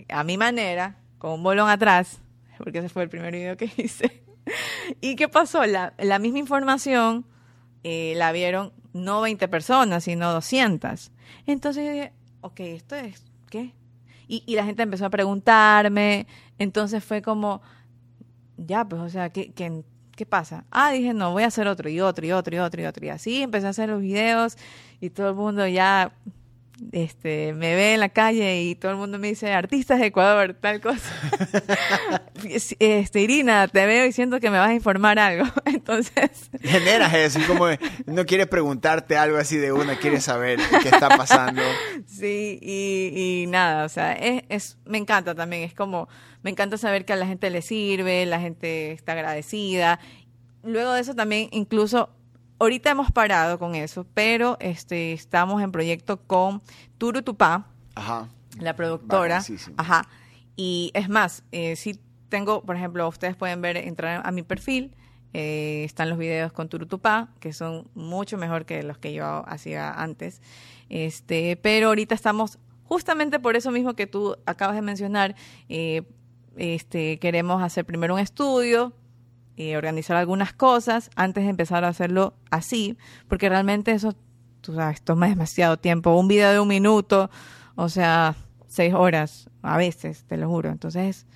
[0.09, 2.21] a mi manera, con un bolón atrás,
[2.59, 4.23] porque ese fue el primer video que hice.
[5.01, 5.65] ¿Y qué pasó?
[5.67, 7.25] La, la misma información
[7.85, 11.13] eh, la vieron no 20 personas, sino 200.
[11.47, 13.73] Entonces yo dije, ok, ¿esto es qué?
[14.27, 16.27] Y, y la gente empezó a preguntarme,
[16.59, 17.61] entonces fue como,
[18.57, 19.85] ya, pues, o sea, ¿qué, qué,
[20.17, 20.65] qué pasa?
[20.71, 23.05] Ah, dije, no, voy a hacer otro y otro y otro y otro y otro.
[23.05, 24.57] Y así empecé a hacer los videos
[25.01, 26.13] y todo el mundo ya
[26.93, 30.57] este, me ve en la calle y todo el mundo me dice, artistas de Ecuador,
[30.61, 31.13] tal cosa.
[32.45, 35.47] este, Irina, te veo y siento que me vas a informar algo.
[35.65, 37.67] Entonces, Generas eso, como
[38.07, 41.63] no quieres preguntarte algo así de una, quieres saber qué está pasando.
[42.07, 46.09] Sí, y, y nada, o sea, es, es, me encanta también, es como,
[46.43, 49.99] me encanta saber que a la gente le sirve, la gente está agradecida.
[50.63, 52.11] Luego de eso también, incluso,
[52.59, 56.63] ahorita hemos parado con eso, pero este, estamos en proyecto con
[56.99, 58.29] Turutupá, Ajá.
[58.59, 59.43] la productora.
[59.77, 60.09] Ajá.
[60.57, 64.95] Y es más, eh, si tengo, por ejemplo, ustedes pueden ver, entrar a mi perfil,
[65.33, 69.93] eh, están los videos con Turutupá, que son mucho mejor que los que yo hacía
[69.93, 70.41] antes.
[70.89, 75.35] Este, pero ahorita estamos, justamente por eso mismo que tú acabas de mencionar,
[75.69, 76.03] eh,
[76.57, 78.93] este, queremos hacer primero un estudio,
[79.57, 82.97] eh, organizar algunas cosas antes de empezar a hacerlo así,
[83.29, 84.15] porque realmente eso,
[84.61, 86.15] tú sabes, toma demasiado tiempo.
[86.19, 87.31] Un video de un minuto,
[87.77, 88.35] o sea,
[88.67, 90.71] seis horas a veces, te lo juro.
[90.71, 91.27] Entonces,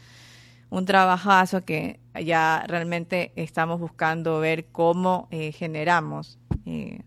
[0.70, 7.00] un trabajazo que ya realmente estamos buscando ver cómo eh, generamos, eh,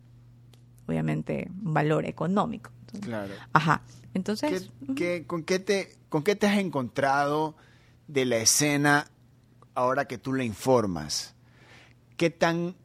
[0.87, 2.71] obviamente, un valor económico.
[2.81, 3.33] Entonces, Claro.
[3.53, 3.81] Ajá.
[3.85, 7.55] ¿Qué, Entonces, qué- con, qué te, ¿Con qué te has encontrado
[8.07, 9.07] de la escena
[9.75, 11.35] ahora que tú la informas?
[12.17, 12.75] ¿Qué tan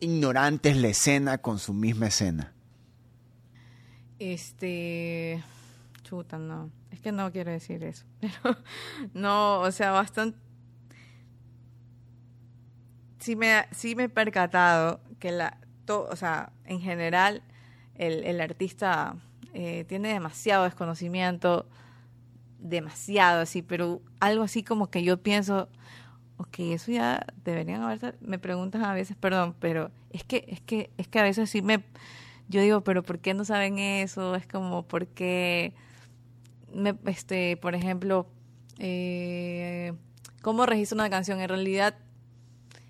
[0.00, 2.52] ignorante es la escena con su misma escena?
[4.18, 5.42] Este.
[6.02, 6.70] Chuta, no.
[6.90, 8.04] Es que no quiero decir eso.
[8.20, 8.56] Pero
[9.12, 10.38] no, o sea, bastante.
[13.18, 15.58] Sí me, sí me he percatado que la.
[15.88, 17.42] o sea, en general,
[17.94, 19.16] el, el artista
[19.54, 21.68] eh, tiene demasiado desconocimiento.
[22.64, 25.68] Demasiado así, pero algo así como que yo pienso.
[26.38, 28.18] Ok, eso ya deberían haber.
[28.20, 31.62] Me preguntan a veces, perdón, pero es que, es que, es que a veces sí
[31.62, 31.84] me
[32.48, 34.34] yo digo, pero ¿por qué no saben eso?
[34.34, 35.72] Es como, ¿por qué,
[36.72, 38.26] me, este, por ejemplo,
[38.78, 39.94] eh,
[40.42, 41.40] cómo registro una canción?
[41.40, 41.96] En realidad,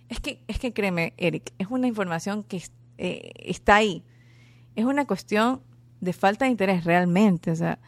[0.09, 2.63] es que, es que créeme, Eric, es una información que
[2.99, 4.05] eh, está ahí.
[4.75, 5.63] Es una cuestión
[6.01, 7.53] de falta de interés realmente.
[7.53, 7.79] O sea,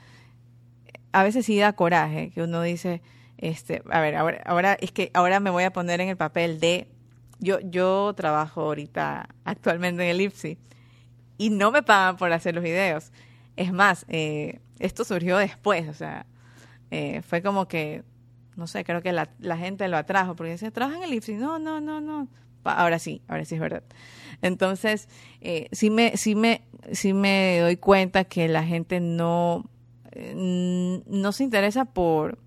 [1.16, 3.00] a veces sí da coraje que uno dice,
[3.38, 6.60] este, a ver, ahora, ahora es que ahora me voy a poner en el papel
[6.60, 6.88] de,
[7.38, 10.58] yo, yo trabajo ahorita actualmente en el IPSI
[11.38, 13.12] y no me pagan por hacer los videos.
[13.56, 16.26] Es más, eh, esto surgió después, o sea,
[16.90, 18.04] eh, fue como que
[18.56, 21.34] no sé, creo que la, gente lo atrajo, porque dice, trabaja en el IFSI.
[21.34, 22.28] No, no, no, no.
[22.64, 23.82] Ahora sí, ahora sí es verdad.
[24.42, 25.08] Entonces,
[25.40, 26.62] eh, sí, me, sí, me,
[26.92, 29.66] sí me doy cuenta que la gente no,
[30.34, 32.38] no se interesa por,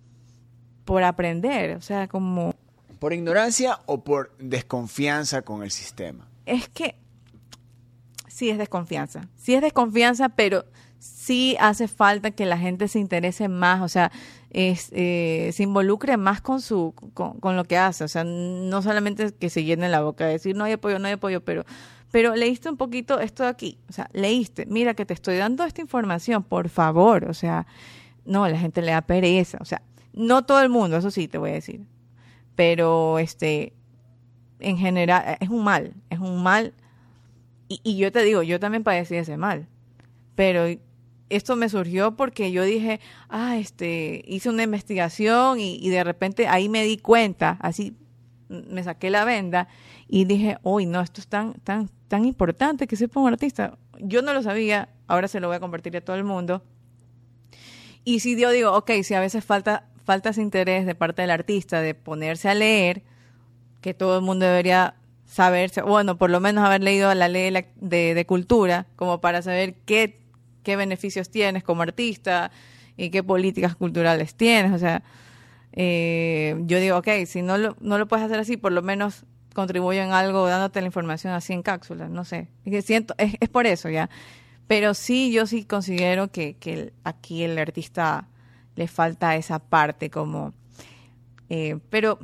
[0.85, 1.75] por aprender.
[1.77, 2.55] O sea, como,
[2.99, 6.27] ¿Por ignorancia o por desconfianza con el sistema?
[6.45, 6.95] es que
[8.27, 9.27] sí es desconfianza.
[9.35, 10.65] Sí es desconfianza, pero
[10.97, 14.11] sí hace falta que la gente se interese más, o sea,
[14.49, 18.81] es, eh, se involucre más con su con, con lo que hace, o sea, no
[18.81, 21.65] solamente que se llene la boca de decir no hay apoyo, no hay apoyo, pero
[22.11, 25.63] pero leíste un poquito esto de aquí, o sea, leíste, mira que te estoy dando
[25.63, 27.67] esta información, por favor, o sea,
[28.25, 29.81] no, la gente le da pereza, o sea,
[30.13, 31.81] no todo el mundo, eso sí te voy a decir,
[32.55, 33.73] pero este
[34.59, 36.73] en general es un mal, es un mal.
[37.67, 39.67] Y, y yo te digo, yo también padecí ese mal.
[40.35, 40.65] Pero
[41.29, 42.99] esto me surgió porque yo dije,
[43.29, 47.95] ah, este, hice una investigación y, y de repente ahí me di cuenta, así
[48.49, 49.67] me saqué la venda
[50.07, 53.77] y dije, uy, no, esto es tan, tan, tan importante que sepa un artista.
[53.99, 56.63] Yo no lo sabía, ahora se lo voy a compartir a todo el mundo.
[58.03, 61.31] Y si yo digo, ok, si a veces falta, falta ese interés de parte del
[61.31, 63.03] artista de ponerse a leer,
[63.81, 64.95] que todo el mundo debería
[65.25, 69.75] saberse, bueno, por lo menos haber leído la ley de, de cultura, como para saber
[69.85, 70.19] qué,
[70.63, 72.51] qué beneficios tienes como artista
[72.97, 74.73] y qué políticas culturales tienes.
[74.73, 75.03] O sea,
[75.73, 79.25] eh, yo digo, ok, si no lo, no lo puedes hacer así, por lo menos
[79.53, 82.47] contribuyo en algo dándote la información así en cápsulas, no sé.
[82.83, 84.09] Siento, es, es por eso ya.
[84.67, 88.27] Pero sí, yo sí considero que, que aquí el artista
[88.75, 90.53] le falta esa parte como...
[91.49, 92.19] eh, pero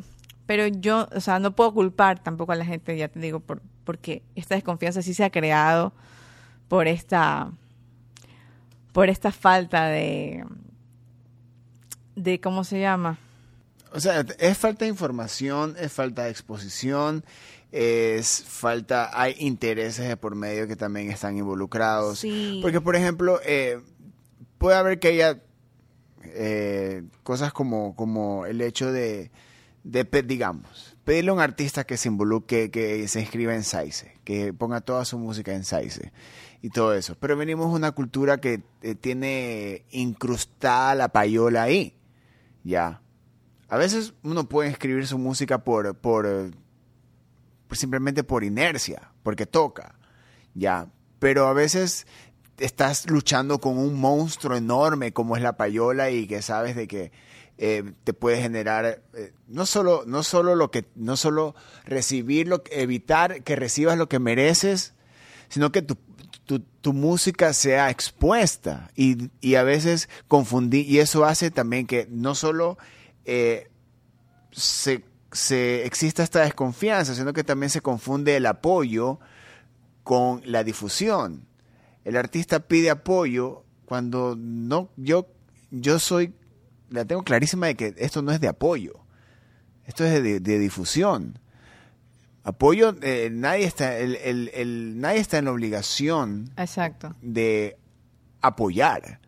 [0.46, 3.62] pero yo, o sea, no puedo culpar tampoco a la gente, ya te digo, por,
[3.84, 5.94] porque esta desconfianza sí se ha creado
[6.68, 7.52] por esta,
[8.92, 10.46] por esta falta de,
[12.16, 13.18] de ¿cómo se llama?
[13.96, 17.24] O sea, es falta de información, es falta de exposición,
[17.72, 22.20] es falta, hay intereses de por medio que también están involucrados.
[22.20, 22.60] Sí.
[22.62, 23.82] Porque, por ejemplo, eh,
[24.58, 25.42] puede haber que haya
[26.24, 29.32] eh, cosas como, como el hecho de,
[29.84, 34.52] de, digamos, pedirle a un artista que se involucre, que se inscriba en SAICE, que
[34.52, 36.12] ponga toda su música en SAICE
[36.62, 37.16] y todo eso.
[37.20, 41.96] Pero venimos de una cultura que eh, tiene incrustada la payola ahí,
[42.64, 43.02] ya.
[43.68, 46.52] A veces uno puede escribir su música por, por,
[47.72, 49.96] simplemente por inercia, porque toca,
[50.54, 50.88] ya.
[51.20, 52.06] Pero a veces
[52.58, 57.12] estás luchando con un monstruo enorme como es la payola y que sabes de que
[57.58, 61.56] eh, te puede generar eh, no solo no solo lo que no solo
[61.86, 64.94] recibir lo que- evitar que recibas lo que mereces
[65.50, 65.98] sino que tu,
[66.46, 72.08] tu, tu música sea expuesta y, y a veces confundir y eso hace también que
[72.10, 72.78] no solo
[73.26, 73.70] eh,
[74.52, 79.20] se, se exista esta desconfianza sino que también se confunde el apoyo
[80.04, 81.48] con la difusión.
[82.04, 85.28] El artista pide apoyo cuando no yo
[85.72, 86.34] yo soy
[86.90, 88.94] la tengo clarísima de que esto no es de apoyo
[89.86, 91.38] esto es de, de difusión.
[92.44, 97.16] Apoyo eh, nadie está el, el- el- nadie está en la obligación Exacto.
[97.22, 97.78] de
[98.42, 99.20] apoyar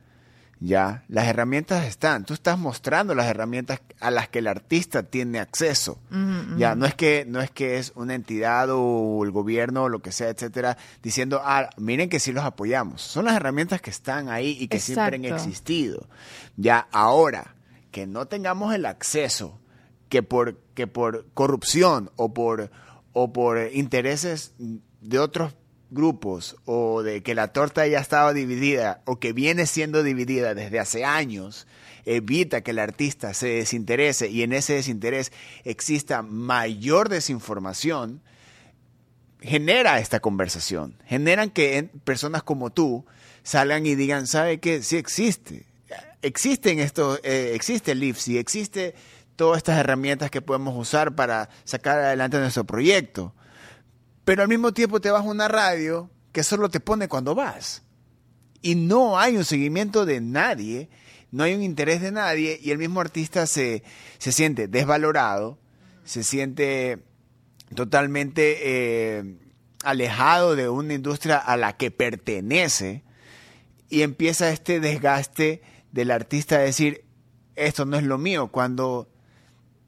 [0.60, 2.26] ya las herramientas están.
[2.26, 6.00] Tú estás mostrando las herramientas a las que el artista tiene acceso.
[6.58, 10.00] Ya no es que no es que es una entidad o el gobierno o lo
[10.00, 14.30] que sea etcétera diciendo ah miren que sí los apoyamos son las herramientas que están
[14.30, 16.08] ahí y que siempre han existido.
[16.56, 17.56] Ya ahora
[17.92, 19.60] que no tengamos el acceso
[20.10, 22.72] que por que por corrupción o por
[23.14, 25.54] o por intereses de otros
[25.90, 30.80] grupos o de que la torta ya estaba dividida o que viene siendo dividida desde
[30.80, 31.68] hace años
[32.06, 35.32] evita que el artista se desinterese y en ese desinterés
[35.64, 38.22] exista mayor desinformación
[39.42, 40.96] genera esta conversación.
[41.06, 43.06] Generan que personas como tú
[43.44, 45.66] salgan y digan sabe que sí existe.
[46.22, 48.96] Existen esto eh, existe el IFSI existe
[49.36, 53.34] todas estas herramientas que podemos usar para sacar adelante nuestro proyecto
[54.28, 57.84] pero al mismo tiempo te vas a una radio que solo te pone cuando vas.
[58.62, 60.90] Y no hay un seguimiento de nadie,
[61.32, 63.84] no hay un interés de nadie, y el mismo artista se,
[64.18, 65.58] se siente desvalorado,
[66.04, 67.06] se siente
[67.74, 69.38] totalmente eh,
[69.86, 73.06] alejado de una industria a la que pertenece,
[73.88, 75.62] y empieza este desgaste
[75.94, 77.06] del artista a decir,
[77.56, 79.08] esto no es lo mío, cuando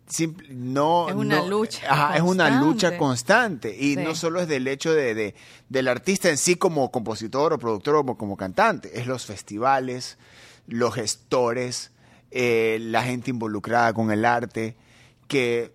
[0.09, 3.75] simple- no Es una no- lucha ajá, es una lucha constante.
[3.77, 4.01] y Sí.
[4.03, 5.35] no solo es del hecho de, de-
[5.69, 10.17] del artista en sí como compositor o productor o como, como cantante es los festivales
[10.67, 11.91] los gestores
[12.31, 14.75] eh, la gente involucrada con el arte,
[15.27, 15.73] que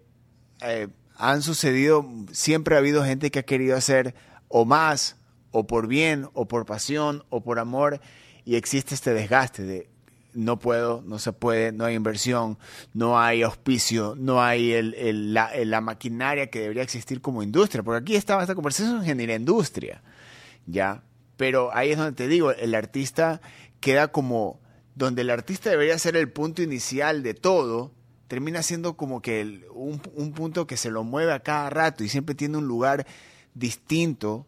[0.60, 4.14] eh, han sucedido, siempre ha habido gente que ha querido hacer
[4.46, 5.16] o más,
[5.50, 8.00] o por bien, o por pasión, o por amor,
[8.44, 9.90] y existe este desgaste de
[10.34, 12.58] no puedo, no se puede, no hay inversión,
[12.92, 18.16] no hay auspicio, no hay el, la, maquinaria que debería existir como industria, porque aquí
[18.16, 20.02] estaba esta conversación genera industria,
[20.66, 21.02] ¿ya?
[21.36, 23.40] Pero ahí es donde te digo, el artista
[23.80, 24.60] queda como,
[24.94, 27.92] donde el artista debería ser el punto inicial de todo,
[28.28, 32.08] termina siendo como que un, un punto que se lo mueve a cada rato y
[32.08, 33.06] siempre tiene un lugar
[33.54, 34.46] distinto,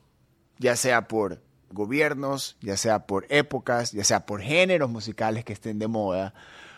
[0.59, 1.46] ya sea por
[1.77, 6.35] gobiernos, ya sea por épocas, ya sea por géneros musicales que estén de moda,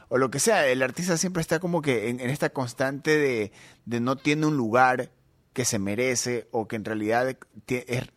[0.09, 0.67] o lo que sea.
[0.67, 3.53] El artista siempre está como que en, esta constante de,
[3.87, 5.11] de, no tiene un lugar
[5.55, 7.37] que se merece o que en realidad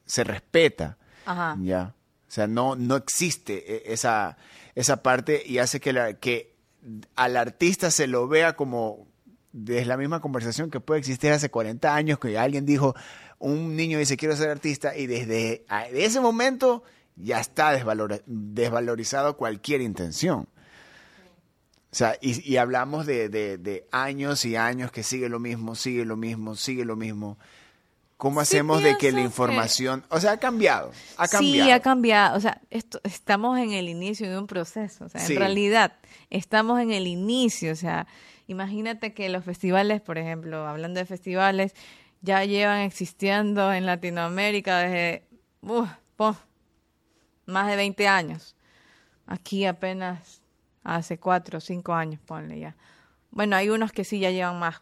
[0.06, 0.98] se respeta.
[1.60, 1.96] Ya.
[2.28, 4.38] O sea, no, no existe e, esa,
[4.76, 6.56] esa parte y hace que, la, que
[7.16, 9.08] al artista se lo vea como
[9.52, 12.96] desde la misma conversación que puede existir hace 40 años, que alguien dijo,
[13.42, 16.84] un niño dice quiero ser artista y desde ese momento
[17.16, 17.72] ya está
[18.26, 20.48] desvalorizado cualquier intención.
[21.92, 26.56] O sea, y, hablamos de, años y años que sigue lo mismo, sigue lo mismo,
[26.56, 27.38] sigue lo mismo.
[28.16, 31.66] ¿Cómo hacemos de que la información, o sea, ha cambiado, ha cambiado?
[31.66, 32.38] Sí, ha cambiado.
[32.38, 35.06] O sea, esto, estamos en el inicio de un proceso.
[35.06, 35.94] O sea, en realidad,
[36.30, 37.74] estamos en el inicio.
[37.74, 38.08] O sea,
[38.48, 41.74] imagínate que los festivales, por ejemplo, hablando de festivales,
[42.22, 45.24] ya llevan existiendo en Latinoamérica desde
[47.46, 48.56] más de 20 años.
[49.26, 50.42] Aquí apenas
[50.84, 52.76] hace 4 o 5 años, ponle ya.
[53.32, 54.82] Bueno, hay unos que sí ya llevan más,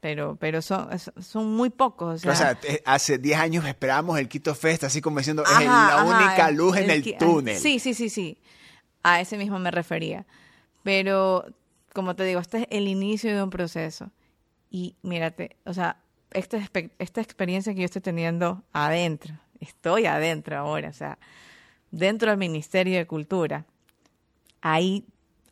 [0.00, 0.88] pero, pero son,
[1.20, 2.24] son muy pocos.
[2.24, 6.50] O sea, hace 10 años esperábamos el Quito Fest, así como diciendo, es la única
[6.50, 7.58] luz en el, túnel.
[7.58, 8.38] Sí, sí, sí, sí.
[9.02, 10.26] A ese mismo me refería.
[10.82, 11.46] Pero,
[11.92, 14.10] como te digo, este es el inicio de un proceso.
[14.70, 15.96] Y mírate, o sea,
[16.32, 16.58] esta,
[16.98, 21.18] esta experiencia que yo estoy teniendo adentro, estoy adentro ahora, o sea,
[21.90, 23.64] dentro del Ministerio de Cultura,
[24.60, 25.06] ahí,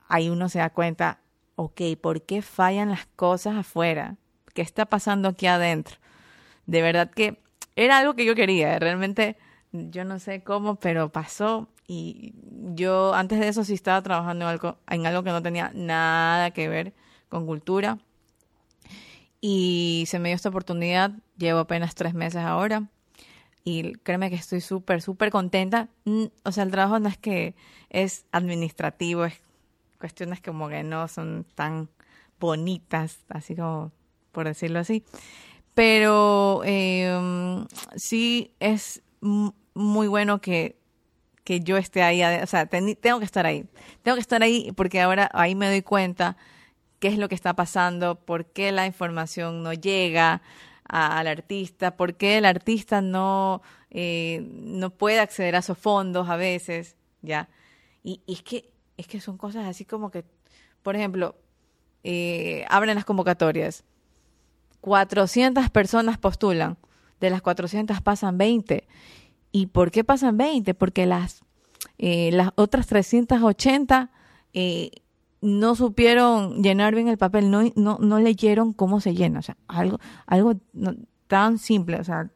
[0.08, 1.20] ahí uno se da cuenta,
[1.56, 4.16] ok, ¿por qué fallan las cosas afuera?
[4.52, 5.96] ¿Qué está pasando aquí adentro?
[6.66, 7.38] De verdad que
[7.76, 9.36] era algo que yo quería, realmente
[9.72, 12.34] yo no sé cómo, pero pasó y
[12.74, 16.52] yo antes de eso sí estaba trabajando en algo, en algo que no tenía nada
[16.52, 16.94] que ver
[17.28, 17.98] con cultura
[19.46, 22.88] y se me dio esta oportunidad, llevo apenas tres meses ahora
[23.62, 25.90] y créeme que estoy súper, súper contenta.
[26.06, 27.54] Mm, o sea, el trabajo no es que
[27.90, 29.34] es administrativo, es
[30.00, 31.90] cuestiones como que no son tan
[32.40, 33.92] bonitas, así como
[34.32, 35.04] por decirlo así.
[35.74, 37.66] Pero em,
[37.96, 39.02] sí es
[39.74, 40.78] muy bueno que,
[41.44, 43.66] que yo esté ahí, o sea, tengo que estar ahí.
[44.02, 46.38] Tengo que estar ahí porque ahora ahí me doy cuenta
[47.04, 50.40] qué es lo que está pasando, por qué la información no llega
[50.84, 56.36] al artista, por qué el artista no, eh, no puede acceder a esos fondos a
[56.36, 57.50] veces, ¿ya?
[58.02, 60.24] Y, es, que, es que son cosas así como que,
[60.82, 61.36] por ejemplo,
[62.04, 63.84] eh, abren las convocatorias,
[64.80, 66.78] 400 personas postulan,
[67.20, 68.88] de las 400 pasan 20.
[69.52, 70.72] ¿Y por qué pasan 20?
[70.72, 71.42] Porque las,
[71.98, 74.10] eh, las otras 380
[74.54, 74.90] eh,
[75.44, 79.56] no supieron llenar bien el papel, no, no, no leyeron cómo se llena, o sea,
[79.68, 80.54] algo, algo
[81.26, 82.30] tan simple, o sea,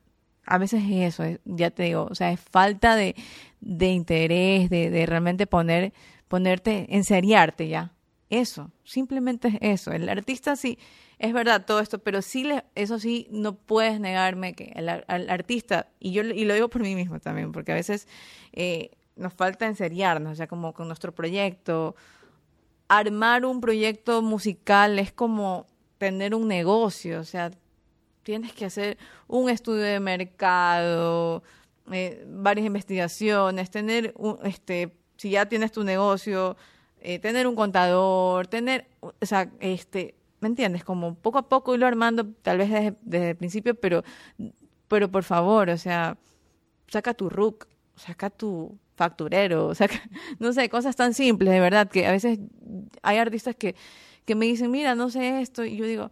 [0.44, 3.16] a veces es eso, ya te digo, o sea, es falta de,
[3.60, 5.92] de interés, de, de, realmente poner,
[6.28, 7.92] ponerte, enseriarte ya.
[8.30, 9.90] Eso, simplemente es eso.
[9.92, 10.78] El artista sí,
[11.18, 14.88] es verdad todo esto, pero sí, le, eso sí, no puedes negarme que el,
[15.30, 18.06] artista, y yo y lo digo por mí mismo también, porque a veces
[18.52, 21.96] eh, nos falta enseriarnos, sea, como con nuestro proyecto,
[22.88, 25.66] armar un proyecto musical es como
[25.98, 27.50] tener un negocio, o sea,
[28.22, 31.42] tienes que hacer un estudio de mercado,
[31.92, 36.56] eh, varias investigaciones, tener un, este, si ya tienes tu negocio,
[37.00, 40.84] eh, tener un contador, tener, o sea, este, ¿me entiendes?
[40.84, 44.02] Como poco a poco irlo armando, tal vez desde, el principio, pero,
[44.88, 46.16] pero por favor, o sea,
[46.88, 47.66] saca tu RUC,
[47.96, 49.88] saca tu, facturero, o sea,
[50.38, 52.40] no sé, cosas tan simples, de verdad, que a veces
[53.02, 53.74] hay artistas que,
[54.26, 56.10] que me dicen, mira, no sé esto, y yo digo,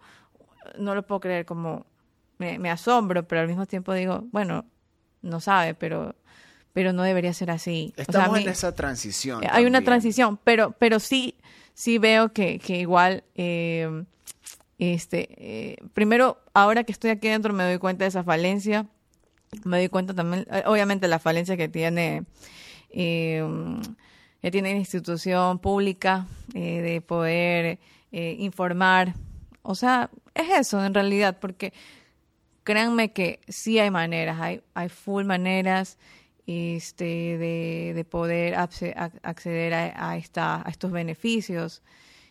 [0.78, 1.84] no lo puedo creer, como
[2.38, 4.64] me, asombro, pero al mismo tiempo digo, bueno,
[5.20, 6.14] no sabe, pero
[6.72, 7.94] pero no debería ser así.
[7.96, 9.42] Estamos en esa transición.
[9.50, 11.38] Hay una transición, pero pero sí
[11.72, 14.04] sí veo que, que igual eh,
[14.78, 18.86] este eh, primero ahora que estoy aquí dentro me doy cuenta de esa falencia,
[19.64, 22.24] me doy cuenta también, eh, obviamente la falencia que tiene
[22.90, 23.44] eh,
[24.42, 27.78] ya tienen institución pública eh, de poder
[28.12, 29.14] eh, informar.
[29.62, 31.72] O sea, es eso en realidad, porque
[32.62, 35.98] créanme que sí hay maneras, hay, hay full maneras
[36.46, 41.82] este, de, de poder acceder a, esta, a estos beneficios.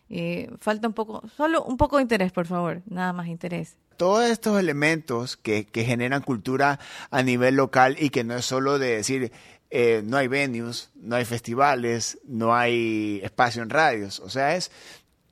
[0.10, 3.76] Eh, falta un poco, solo un poco de interés, por favor, nada más interés.
[3.98, 6.80] Todos estos elementos que, que generan cultura
[7.12, 9.32] a nivel local y que no es solo de decir,
[9.78, 14.22] eh, no hay venues, no hay festivales, no hay espacio en radios.
[14.22, 14.72] O sea, es,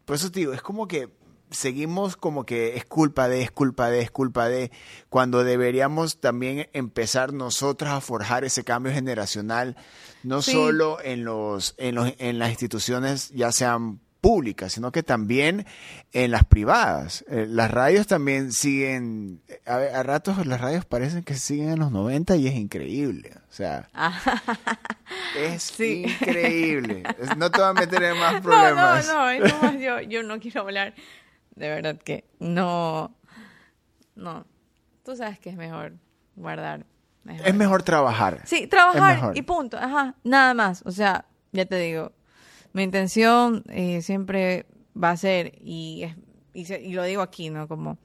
[0.04, 1.08] por eso te digo, es como que
[1.50, 4.70] seguimos como que es culpa de, es culpa de, es culpa de,
[5.08, 9.78] cuando deberíamos también empezar nosotros a forjar ese cambio generacional,
[10.24, 15.66] no solo en, los, en, los, en las instituciones, ya sean públicas, sino que también
[16.14, 17.26] en las privadas.
[17.28, 22.38] Eh, las radios también siguen, a, ratos las radios parecen que siguen en los 90
[22.38, 23.34] y es increíble.
[23.50, 23.90] O sea,
[25.38, 27.04] es increíble.
[27.38, 29.06] No te voy a meter en más problemas.
[29.08, 30.94] No, no, no, yo, yo no quiero hablar.
[31.56, 33.14] De verdad que no,
[34.16, 34.48] no.
[35.04, 35.96] Tú sabes que es mejor
[36.38, 36.86] guardar.
[37.44, 38.40] Es mejor trabajar.
[38.46, 39.78] Sí, trabajar y punto.
[39.78, 40.82] Ajá, nada más.
[40.86, 42.14] O sea, ya te digo,
[42.74, 44.66] mi intención eh, siempre
[45.02, 46.06] va a ser, y,
[46.54, 47.68] y, lo digo aquí, ¿no?
[47.68, 47.98] Como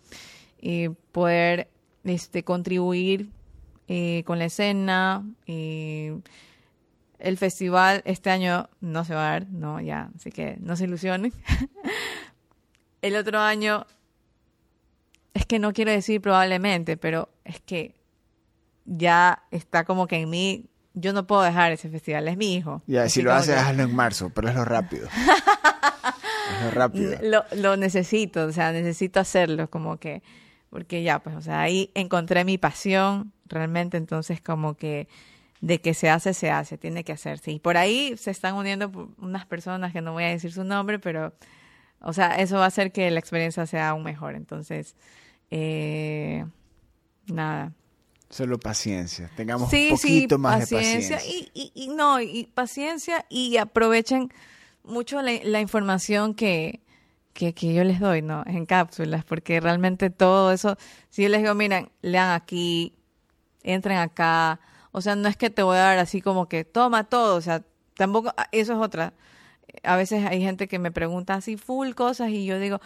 [0.60, 1.68] eh, poder
[2.04, 3.30] este, contribuir
[3.88, 5.24] eh, con la escena.
[5.46, 6.22] el
[7.36, 11.32] festival este año no se va a dar, no, ya, así que no se ilusionen.
[13.02, 13.86] el otro año,
[15.32, 17.94] es que no quiero decir probablemente, pero es que
[18.84, 20.66] ya está como que en mí
[21.00, 22.82] yo no puedo dejar ese festival, es mi hijo.
[22.86, 25.08] Ya, si lo haces, hazlo en marzo, pero es lo rápido.
[26.72, 27.18] rápido.
[27.22, 30.22] Lo, lo, necesito, o sea, necesito hacerlo, como que,
[30.70, 35.08] porque ya, pues, o sea, ahí encontré mi pasión, realmente, entonces como que
[35.60, 37.50] de que se hace, se hace, tiene que hacerse.
[37.50, 40.98] Y por ahí se están uniendo unas personas que no voy a decir su nombre,
[40.98, 41.32] pero,
[42.00, 44.34] o sea, eso va a hacer que la experiencia sea aún mejor.
[44.34, 44.94] Entonces,
[45.50, 46.44] eh,
[47.26, 47.72] nada,
[48.30, 51.18] Solo paciencia, tengamos un poquito más de paciencia.
[51.24, 54.30] Y, y, y, no, y paciencia y aprovechen
[54.84, 56.80] mucho la, información que,
[57.32, 58.42] que, que, yo les doy, ¿no?
[58.46, 60.76] En cápsulas, porque realmente todo eso,
[61.08, 62.94] si yo les digo, miren, lean aquí,
[63.62, 64.60] entren acá,
[64.92, 67.40] o sea, no es que te voy a dar así como que toma todo, o
[67.40, 67.62] sea,
[67.94, 69.14] tampoco, ah, eso es otra.
[69.82, 72.80] A veces hay gente que me pregunta así full cosas y yo digo,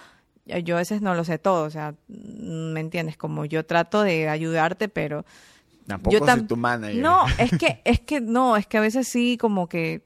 [0.44, 3.16] yo a veces no lo sé todo, o sea, ¿me entiendes?
[3.16, 5.24] Como yo trato de ayudarte, pero...
[5.86, 7.02] Tampoco yo soy tu manager.
[7.02, 10.02] No, es que, es que no, es que a veces sí como que,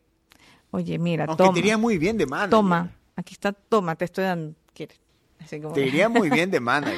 [0.71, 1.55] oye, mira, Aunque toma.
[1.55, 2.51] te iría muy bien de manager.
[2.51, 4.99] Toma, aquí está, toma, te estoy dando, ¿quieres?
[5.39, 5.75] Así como...
[5.75, 6.97] Te iría muy bien de manager.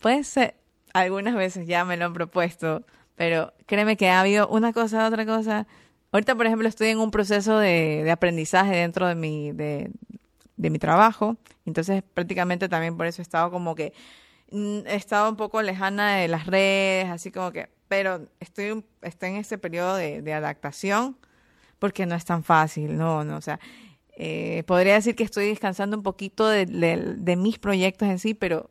[0.00, 0.54] Puede ser,
[0.92, 2.84] algunas veces ya me lo han propuesto,
[3.14, 5.66] pero créeme que ha habido una cosa, otra cosa.
[6.12, 9.90] Ahorita, por ejemplo, estoy en un proceso de, de aprendizaje dentro de mi, de,
[10.58, 11.36] de mi trabajo.
[11.64, 13.94] Entonces, prácticamente también por eso he estado como que
[14.50, 19.36] mm, he estado un poco lejana de las redes, así como que, pero estoy, en
[19.36, 21.16] este periodo de, adaptación
[21.78, 23.60] porque no es tan fácil, no, no, o sea,
[24.16, 28.68] eh, podría decir que estoy descansando un poquito de, de, mis proyectos en sí, pero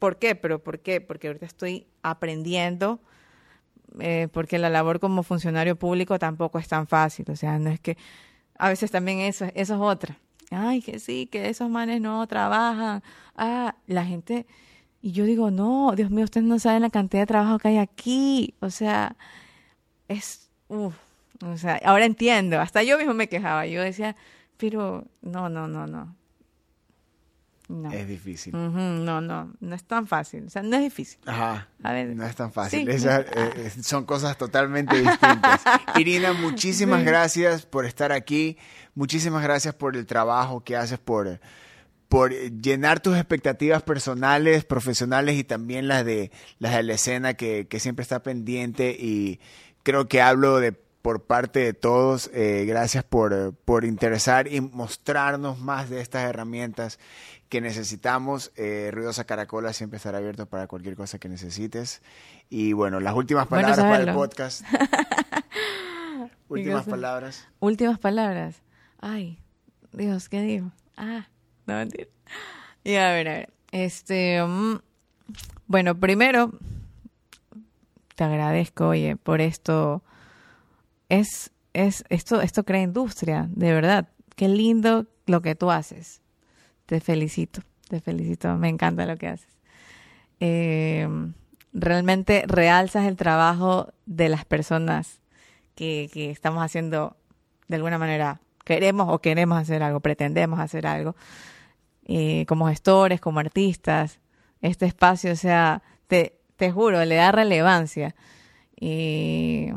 [0.00, 0.34] ¿por qué?
[0.34, 1.00] Pero ¿por qué?
[1.00, 3.00] Porque ahorita estoy aprendiendo,
[4.00, 7.78] eh, porque la labor como funcionario público tampoco es tan fácil, o sea, no es
[7.78, 7.96] que
[8.58, 10.18] a veces también eso, eso es otra
[10.50, 13.02] ay, que sí, que esos manes no trabajan.
[13.36, 14.46] Ah, la gente,
[15.02, 17.78] y yo digo, no, Dios mío, ustedes no saben la cantidad de trabajo que hay
[17.78, 18.54] aquí.
[18.60, 19.16] O sea,
[20.08, 20.96] es, uff,
[21.44, 24.16] o sea, ahora entiendo, hasta yo mismo me quejaba, yo decía,
[24.56, 26.16] pero no, no, no, no.
[27.68, 27.92] No.
[27.92, 28.52] Es difícil.
[28.54, 30.46] no, no, no es tan fácil.
[30.46, 31.20] O sea, no es difícil.
[31.26, 31.68] Ajá.
[31.82, 32.16] A ver.
[32.16, 32.88] No es tan fácil.
[32.88, 35.62] Eh, eh, son cosas totalmente distintas.
[35.96, 38.56] Irina, muchísimas gracias por estar aquí.
[38.94, 41.40] Muchísimas gracias por el trabajo que haces por,
[42.08, 47.66] por llenar tus expectativas personales, profesionales y también las de, las de la escena que,
[47.68, 49.40] que siempre está pendiente y
[49.82, 50.72] creo que hablo de
[51.08, 52.30] por parte de todos.
[52.34, 56.98] Eh, gracias por, por interesar y mostrarnos más de estas herramientas
[57.48, 58.52] que necesitamos.
[58.56, 62.02] Eh, Ruidosa Caracola siempre estará abierto para cualquier cosa que necesites.
[62.48, 64.62] Y bueno, las últimas palabras para el podcast.
[66.48, 67.48] últimas palabras.
[67.60, 68.62] Últimas palabras.
[69.00, 69.38] Ay,
[69.92, 70.72] Dios, ¿qué digo?
[70.96, 71.28] Ah,
[71.66, 72.08] no mentira.
[72.84, 73.52] Y a ver, a ver.
[73.70, 74.80] Este, mm,
[75.66, 76.52] bueno, primero,
[78.14, 80.02] te agradezco, oye, por esto.
[81.08, 84.08] Es, es, esto, esto crea industria, de verdad.
[84.36, 86.20] Qué lindo lo que tú haces
[86.88, 87.60] te felicito,
[87.90, 89.58] te felicito, me encanta lo que haces.
[90.40, 91.06] Eh,
[91.74, 95.20] realmente realzas el trabajo de las personas
[95.74, 97.14] que, estamos haciendo
[97.68, 101.14] de alguna manera queremos o queremos hacer algo, pretendemos hacer algo,
[102.06, 104.18] eh, como gestores, como artistas,
[104.62, 108.14] este espacio, o sea, te, te juro, le da relevancia.
[108.80, 109.68] Y,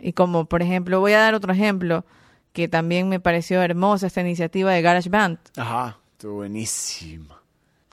[0.00, 2.04] y como, por ejemplo, voy a dar otro ejemplo
[2.52, 5.38] que también me pareció hermosa esta iniciativa de Garage Band.
[5.56, 7.40] Ajá, estuvo buenísima.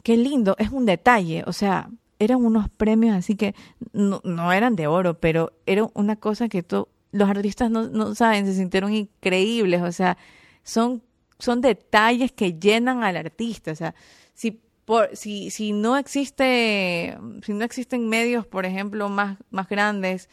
[0.03, 3.55] Qué lindo, es un detalle, o sea, eran unos premios así que
[3.93, 8.15] no, no eran de oro, pero era una cosa que to- los artistas no, no
[8.15, 10.17] saben, se sintieron increíbles, o sea,
[10.63, 11.01] son,
[11.39, 13.95] son detalles que llenan al artista, o sea,
[14.34, 20.30] si por, si, si no existe, si no existen medios, por ejemplo, más, más grandes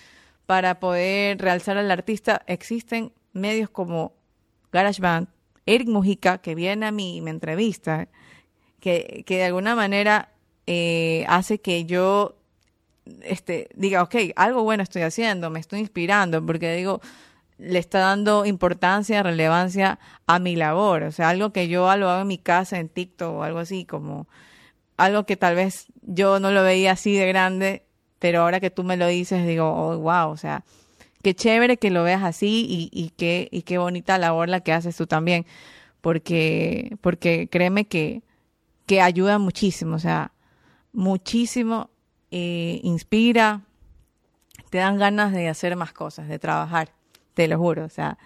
[0.47, 4.15] para poder realzar al artista, existen medios como
[4.73, 5.29] GarageBand,
[5.67, 8.09] Eric Mujica, que viene a mí y me entrevista,
[8.81, 10.31] que, que de alguna manera
[10.67, 12.37] eh, hace que yo
[13.23, 17.01] este, diga, ok, algo bueno estoy haciendo, me estoy inspirando, porque digo,
[17.59, 22.23] le está dando importancia, relevancia a mi labor, o sea, algo que yo lo hago
[22.23, 24.27] en mi casa, en TikTok o algo así, como
[24.97, 27.85] algo que tal vez yo no lo veía así de grande,
[28.19, 30.65] pero ahora que tú me lo dices, digo, oh, wow, o sea,
[31.25, 34.95] qué chévere que lo veas así y, qué, y qué bonita labor la que haces
[34.97, 35.47] tú también,
[36.03, 38.23] porque, porque créeme que,
[38.87, 40.33] que ayuda muchísimo, o sea,
[40.93, 41.91] muchísimo,
[42.31, 43.63] eh, inspira,
[44.69, 46.91] te dan ganas de hacer más cosas, de trabajar,
[47.33, 48.19] te lo juro, o sea,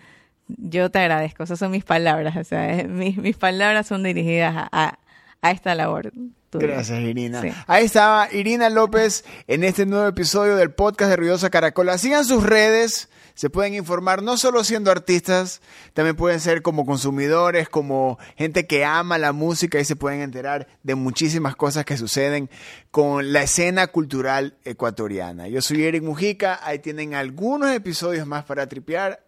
[0.48, 4.98] yo te agradezco, esas son mis palabras, o sea, mis, mis palabras son dirigidas a,
[5.40, 6.12] a esta labor.
[6.52, 7.42] Gracias, Irina.
[7.42, 7.52] Sí.
[7.66, 11.98] Ahí estaba Irina López en este nuevo episodio del podcast de Ruidosa Caracola.
[11.98, 15.60] Sigan sus redes, se pueden informar no solo siendo artistas,
[15.92, 20.68] también pueden ser como consumidores, como gente que ama la música y se pueden enterar
[20.82, 22.48] de muchísimas cosas que suceden
[22.90, 25.48] con la escena cultural ecuatoriana.
[25.48, 29.27] Yo soy Eric Mujica, ahí tienen algunos episodios más para tripear.